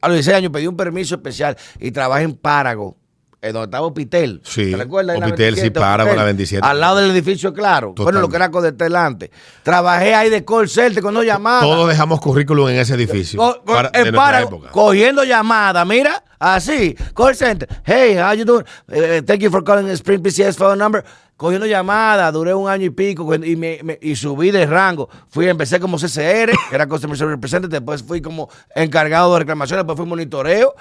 [0.00, 2.96] a los 16 años pedí un permiso especial y trabajé en Párago,
[3.42, 4.40] en donde estaba Hospitel.
[4.44, 5.16] Sí, ¿Te recuerdas?
[5.18, 6.66] Hospitel, sí, 27, Párago, en la Hospitel, 27.
[6.66, 7.92] Al lado del edificio Claro.
[7.96, 9.30] Bueno, lo que era Codetelante.
[9.64, 11.62] Trabajé ahí de call center con dos llamadas.
[11.62, 13.38] Todos dejamos currículum en ese edificio.
[13.38, 14.70] Co- para- en Párago, época.
[14.70, 17.68] cogiendo llamadas, mira, así, call center.
[17.84, 18.64] Hey, how you doing?
[18.88, 21.04] Eh, thank you for calling the Spring PCS phone number.
[21.36, 25.08] Cogiendo llamadas, duré un año y pico y, me, me- y subí de rango.
[25.28, 29.80] Fui, empecé como CCR, que era Customer Service Representative, después fui como encargado de reclamaciones,
[29.84, 30.72] después fui monitoreo.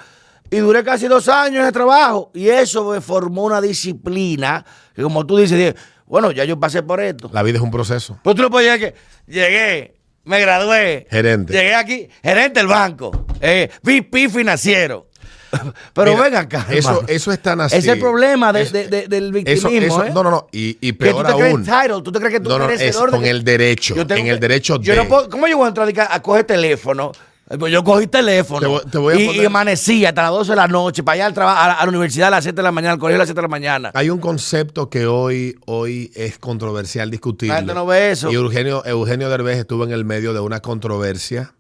[0.51, 2.29] Y duré casi dos años en el trabajo.
[2.35, 5.75] Y eso me formó una disciplina que, como tú dices,
[6.05, 7.29] bueno, ya yo pasé por esto.
[7.33, 8.19] La vida es un proceso.
[8.21, 8.99] Pues tú no puedes llegar que
[9.31, 9.95] llegué,
[10.25, 11.07] me gradué.
[11.09, 11.53] Gerente.
[11.53, 15.07] Llegué aquí, gerente del banco, eh, VP financiero.
[15.93, 16.65] Pero Mira, ven acá.
[16.69, 17.07] Eso, hermano.
[17.09, 17.75] eso es tan así.
[17.77, 19.69] Es el problema de- Es- de- de- del victimismo.
[19.69, 20.11] eso- ¿eh?
[20.13, 20.47] No, no, no.
[20.51, 21.59] Y, y Que tú peor crees aún.
[21.65, 23.95] entitled, tú te crees que tú No, no, eres es con el derecho.
[23.97, 24.97] En el derecho yo de.
[25.03, 27.11] no puedo- ¿Cómo yo voy a entrar a, a coger teléfono?
[27.51, 30.21] Eh, pues Yo cogí teléfono Te voy- te voy a y, poner- y amanecí hasta
[30.23, 32.31] las 12 de la noche para ir al trabajo, a, la, a la universidad a
[32.31, 33.91] las 7 de la mañana, al colegio a las 7 de la mañana.
[33.93, 37.49] Hay un concepto que hoy, hoy es controversial discutir.
[37.49, 38.31] La gente no ve eso.
[38.31, 41.53] Y Eugenio, Eugenio Derbez estuvo en el medio de una controversia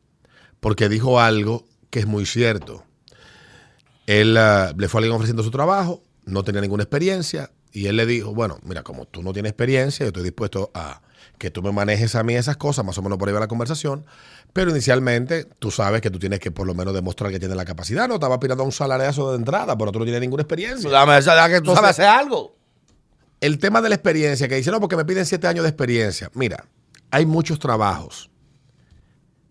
[0.59, 2.83] porque dijo algo que es muy cierto.
[4.07, 7.95] Él ah, le fue a alguien ofreciendo su trabajo, no tenía ninguna experiencia, y él
[7.97, 11.01] le dijo, bueno, mira, como tú no tienes experiencia, yo estoy dispuesto a
[11.41, 13.47] que tú me manejes a mí esas cosas, más o menos por ahí va la
[13.47, 14.05] conversación,
[14.53, 17.65] pero inicialmente tú sabes que tú tienes que por lo menos demostrar que tienes la
[17.65, 20.87] capacidad, no estaba aspirando a un salariazo de entrada, pero tú no tienes ninguna experiencia.
[20.91, 21.19] Dame
[21.49, 22.55] que tú sabes hacer algo.
[23.39, 26.29] El tema de la experiencia, que dicen, no, porque me piden siete años de experiencia.
[26.35, 26.63] Mira,
[27.09, 28.29] hay muchos trabajos,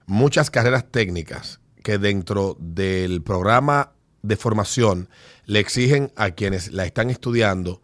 [0.06, 5.08] muchas carreras técnicas que dentro del programa de formación
[5.44, 7.82] le exigen a quienes la están estudiando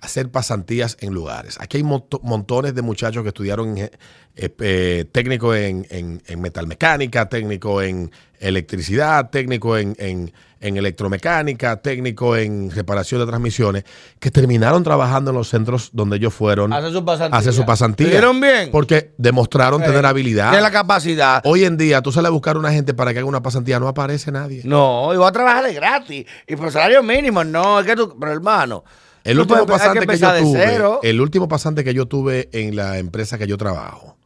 [0.00, 1.56] hacer pasantías en lugares.
[1.60, 3.90] Aquí hay monto- montones de muchachos que estudiaron eh,
[4.36, 12.70] eh, técnico en, en- en metalmecánica, técnico en electricidad, técnico en, en- electromecánica, técnico en
[12.70, 13.84] reparación de transmisiones,
[14.18, 17.36] que terminaron trabajando en los centros donde ellos fueron Hacer su pasantía.
[17.36, 18.06] a hacer su pasantía.
[18.06, 18.70] ¿Estuvieron bien?
[18.72, 20.50] Porque demostraron tener habilidad.
[20.50, 21.40] Tiene la capacidad.
[21.44, 23.86] Hoy en día, tú sales a buscar una gente para que haga una pasantía, no
[23.88, 24.62] aparece nadie.
[24.64, 26.26] No, y voy a trabajar de gratis.
[26.46, 28.84] Y por salario mínimo, no, es que tú, pero hermano.
[29.24, 31.00] El último pasante que, yo tuve, cero.
[31.02, 34.16] el último pasante que yo tuve en la empresa que yo trabajo,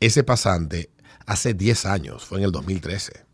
[0.00, 0.90] ese pasante
[1.26, 3.24] hace 10 años, fue en el 2013.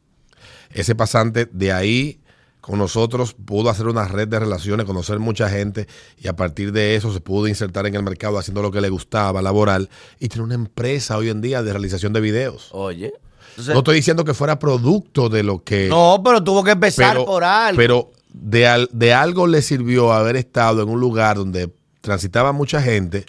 [0.73, 2.21] Ese pasante de ahí
[2.61, 5.89] con nosotros pudo hacer una red de relaciones, conocer mucha gente
[6.19, 8.91] y a partir de eso se pudo insertar en el mercado haciendo lo que le
[8.91, 9.89] gustaba, laboral,
[10.19, 12.69] y tiene una empresa hoy en día de realización de videos.
[12.73, 13.13] Oye.
[13.51, 15.89] Entonces, No estoy diciendo que fuera producto de lo que...
[15.89, 17.77] no, pero tuvo que empezar por algo.
[17.77, 22.81] Pero de, al- de algo le sirvió haber estado en un lugar donde transitaba mucha
[22.83, 23.27] gente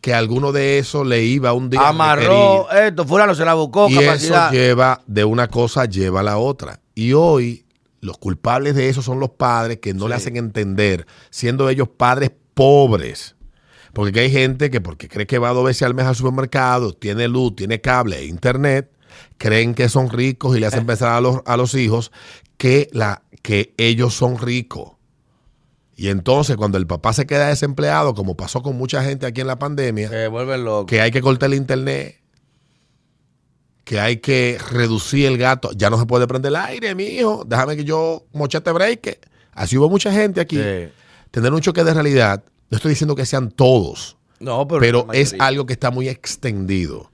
[0.00, 3.88] que alguno de esos le iba un día a Amarró esto, fulano se la buscó,
[3.88, 4.52] requerir, y eso capacidad.
[4.52, 6.80] lleva de una cosa lleva a la otra.
[6.94, 7.64] Y hoy
[8.00, 12.30] los culpables de eso son los padres que no le hacen entender, siendo ellos padres
[12.54, 13.34] pobres.
[13.92, 17.26] Porque hay gente que porque cree que va dos veces al mes al supermercado, tiene
[17.28, 18.92] luz, tiene cable e internet,
[19.38, 22.12] creen que son ricos y le hacen pensar a los, a los hijos
[22.56, 24.92] que, la, que ellos son ricos.
[25.94, 29.46] Y entonces cuando el papá se queda desempleado, como pasó con mucha gente aquí en
[29.46, 30.86] la pandemia, Se vuelven locos.
[30.86, 32.20] que hay que cortar el internet,
[33.84, 35.70] que hay que reducir el gato.
[35.74, 37.44] Ya no se puede prender el aire, mi hijo.
[37.46, 39.20] Déjame que yo mochete break.
[39.52, 40.56] Así hubo mucha gente aquí.
[40.56, 40.88] Sí.
[41.30, 45.34] Tener un choque de realidad, no estoy diciendo que sean todos, No, pero, pero es
[45.38, 47.10] algo que está muy extendido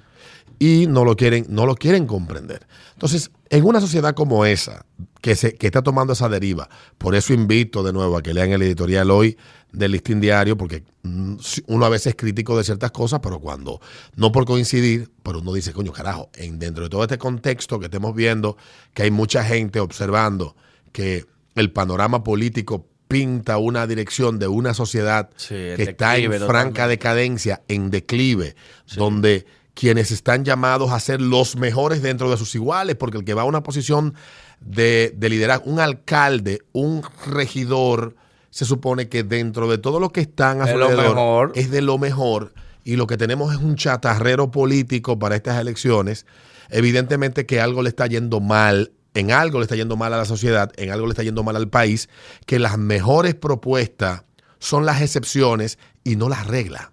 [0.63, 2.69] y no lo quieren, no lo quieren comprender.
[2.93, 4.87] Entonces, en una sociedad como esa,
[5.21, 8.53] que, se, que está tomando esa deriva, por eso invito de nuevo a que lean
[8.53, 9.37] el editorial hoy
[9.73, 11.35] del Listín Diario, porque mm,
[11.67, 13.81] uno a veces es crítico de ciertas cosas, pero cuando,
[14.15, 17.87] no por coincidir, pero uno dice, coño, carajo, en, dentro de todo este contexto que
[17.87, 18.57] estemos viendo,
[18.95, 20.55] que hay mucha gente observando
[20.93, 26.87] que el panorama político pinta una dirección de una sociedad Sí, que está en franca
[26.87, 28.55] decadencia, en declive,
[28.95, 29.45] donde
[29.75, 33.43] quienes están llamados a ser los mejores dentro de sus iguales, porque el que va
[33.43, 34.15] a una posición
[34.61, 38.17] de, de liderazgo, un alcalde, un regidor,
[38.51, 41.53] se supone que dentro de todo lo que están a Es su alrededor, mejor.
[41.55, 42.53] es de lo mejor
[42.85, 46.27] y lo que tenemos es un chatarrero político para estas elecciones,
[46.69, 50.25] evidentemente que algo le está yendo mal, en algo le está yendo mal a la
[50.25, 52.09] sociedad, en algo le está yendo mal al país,
[52.47, 54.25] que las mejores propuestas
[54.59, 56.92] son las excepciones y no las reglas.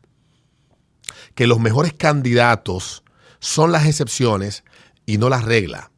[1.40, 3.02] Que los mejores candidatos
[3.40, 4.66] son las excepciones
[5.06, 5.90] y no las reglas.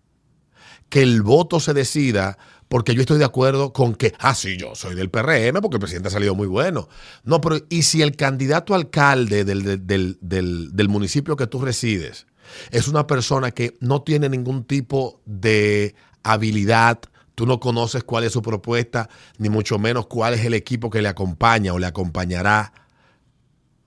[0.88, 2.38] Que el voto se decida
[2.70, 5.80] porque yo estoy de acuerdo con que, ah, sí, yo soy del PRM porque el
[5.80, 6.90] presidente ha salido muy bueno.
[7.24, 11.60] No, pero ¿y si el candidato alcalde del, del- del- del- del municipio que tú
[11.60, 12.28] resides
[12.70, 17.00] es una persona que no tiene ningún tipo de habilidad,
[17.34, 21.02] tú no conoces cuál es su propuesta, ni mucho menos cuál es el equipo que
[21.02, 22.74] le acompaña o le acompañará?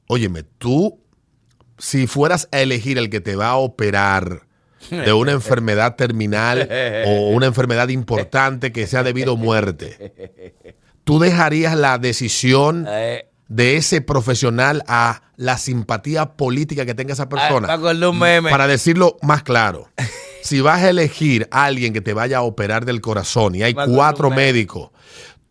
[0.09, 0.98] Óyeme, tú,
[1.85, 4.47] si fueras a elegir el que te va a operar
[4.91, 6.68] de una enfermedad terminal
[7.07, 13.76] o una enfermedad importante que sea debido a muerte, tú dejarías la decisión Eh, de
[13.76, 17.68] ese profesional a la simpatía política que tenga esa ah, persona.
[18.51, 19.91] Para decirlo más claro,
[20.43, 23.74] si vas a elegir a alguien que te vaya a operar del corazón y hay
[23.74, 24.91] cuatro médicos,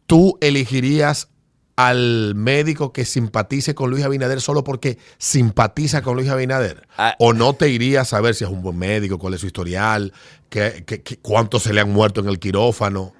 [0.08, 1.30] tú elegirías
[1.76, 6.88] al médico que simpatice con Luis Abinader solo porque simpatiza con Luis Abinader?
[6.98, 7.16] Ah.
[7.20, 10.14] ¿O no te irías a ver si es un buen médico, cuál es su historial,
[10.50, 13.14] qué, qué- qué- cuántos se le han muerto en el quirófano?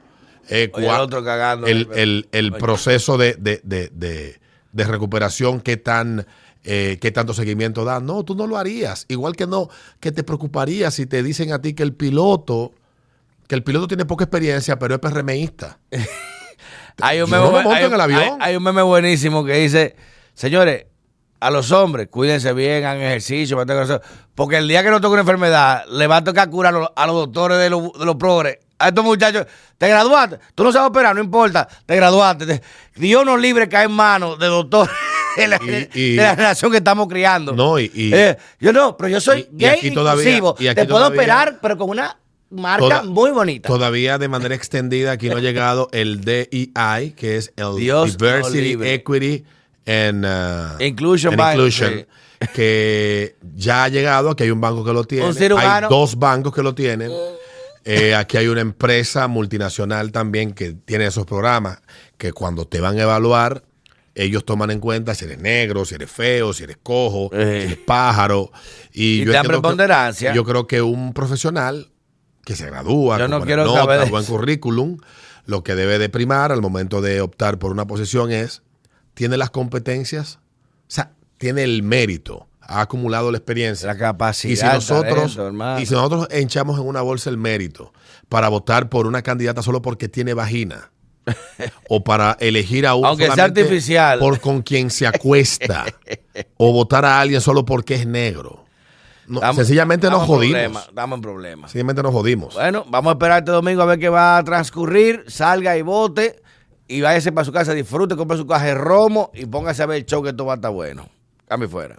[0.50, 1.68] eh, Oye, el cua- otro cagando.
[1.68, 4.40] el, el- proceso de, de- de- de-
[4.72, 6.26] de recuperación, qué tan
[6.66, 8.00] eh, qué tanto seguimiento da.
[8.00, 9.06] No, tú no lo harías.
[9.10, 9.68] Igual que no,
[10.00, 12.72] que te preocuparía si te dicen a ti que el piloto,
[13.48, 15.80] que el piloto tiene poca experiencia, pero es PRMista.
[17.02, 18.22] Hay un meme, no me monto hay- en el avión.
[18.22, 19.96] hay- hay un meme buenísimo que dice,
[20.34, 20.86] señores,
[21.40, 24.02] a los hombres, cuídense bien, hagan ejercicio, mantengan eso",
[24.36, 26.90] porque el día que no toque una enfermedad, le va a tocar curar a los,
[26.96, 28.60] a los doctores de los, de los progres.
[28.80, 29.46] A estos muchachos,
[29.78, 32.46] te graduaste, tú no sabes operar, no importa, te graduaste.
[32.46, 32.62] te-
[32.96, 34.94] Dios nos libre cae en manos de doctores
[35.38, 37.54] de la, Y- y- de la generación que estamos criando.
[37.54, 40.56] No, y- y- Eh, yo no, pero yo soy y- gay todavía- inclusivo.
[40.60, 42.18] y aquí te puedo todavía- operar, pero con una
[42.54, 43.68] marca Toda- muy bonita.
[43.68, 48.78] Todavía de manera extendida aquí no ha llegado el DEI, que es el Dios Diversity.
[48.82, 49.44] Equity
[49.86, 52.06] and, uh, Inclusion and Bank, Inclusion,
[52.54, 55.26] que ya ha llegado, aquí hay un banco que lo tiene,
[55.58, 57.12] hay dos bancos que lo tienen,
[57.86, 61.80] Eh, aquí hay una empresa multinacional también que tiene esos programas,
[62.18, 63.62] que cuando te van a evaluar,
[64.16, 67.64] ellos toman en cuenta si eres negro, si eres feo, si eres cojo, Eh.
[67.66, 68.54] si eres pájaro.
[68.94, 70.34] Y, Y yo te dan entiendo que- preponderancia.
[70.34, 71.90] Yo creo que un profesional
[72.44, 74.98] que se gradúa, Yo con no buenas quiero saber buen currículum,
[75.46, 78.62] lo que debe de primar al momento de optar por una posición es,
[79.14, 80.40] ¿tiene las competencias?
[80.82, 83.88] O sea, tiene el mérito, ha acumulado la experiencia.
[83.88, 87.94] La capacidad, Y si nosotros, talento, y si nosotros echamos en una bolsa el mérito
[88.30, 90.92] para votar por una candidata solo porque tiene vagina,
[91.90, 94.20] o para elegir a uno Aunque sea solamente artificial.
[94.20, 95.86] por con quien se acuesta,
[96.58, 98.63] o votar a alguien solo porque es negro.
[99.28, 100.52] No, sencillamente nos jodimos.
[100.52, 101.72] problema, Estamos en problemas.
[101.72, 102.54] Sencillamente nos jodimos.
[102.54, 105.24] Bueno, vamos a esperar este domingo a ver qué va a transcurrir.
[105.28, 106.42] Salga y vote.
[106.88, 109.98] Y váyase para su casa, disfrute, compre su caja de romo y póngase a ver
[109.98, 111.08] el show que esto va a estar bueno.
[111.48, 111.98] Cambio fuera.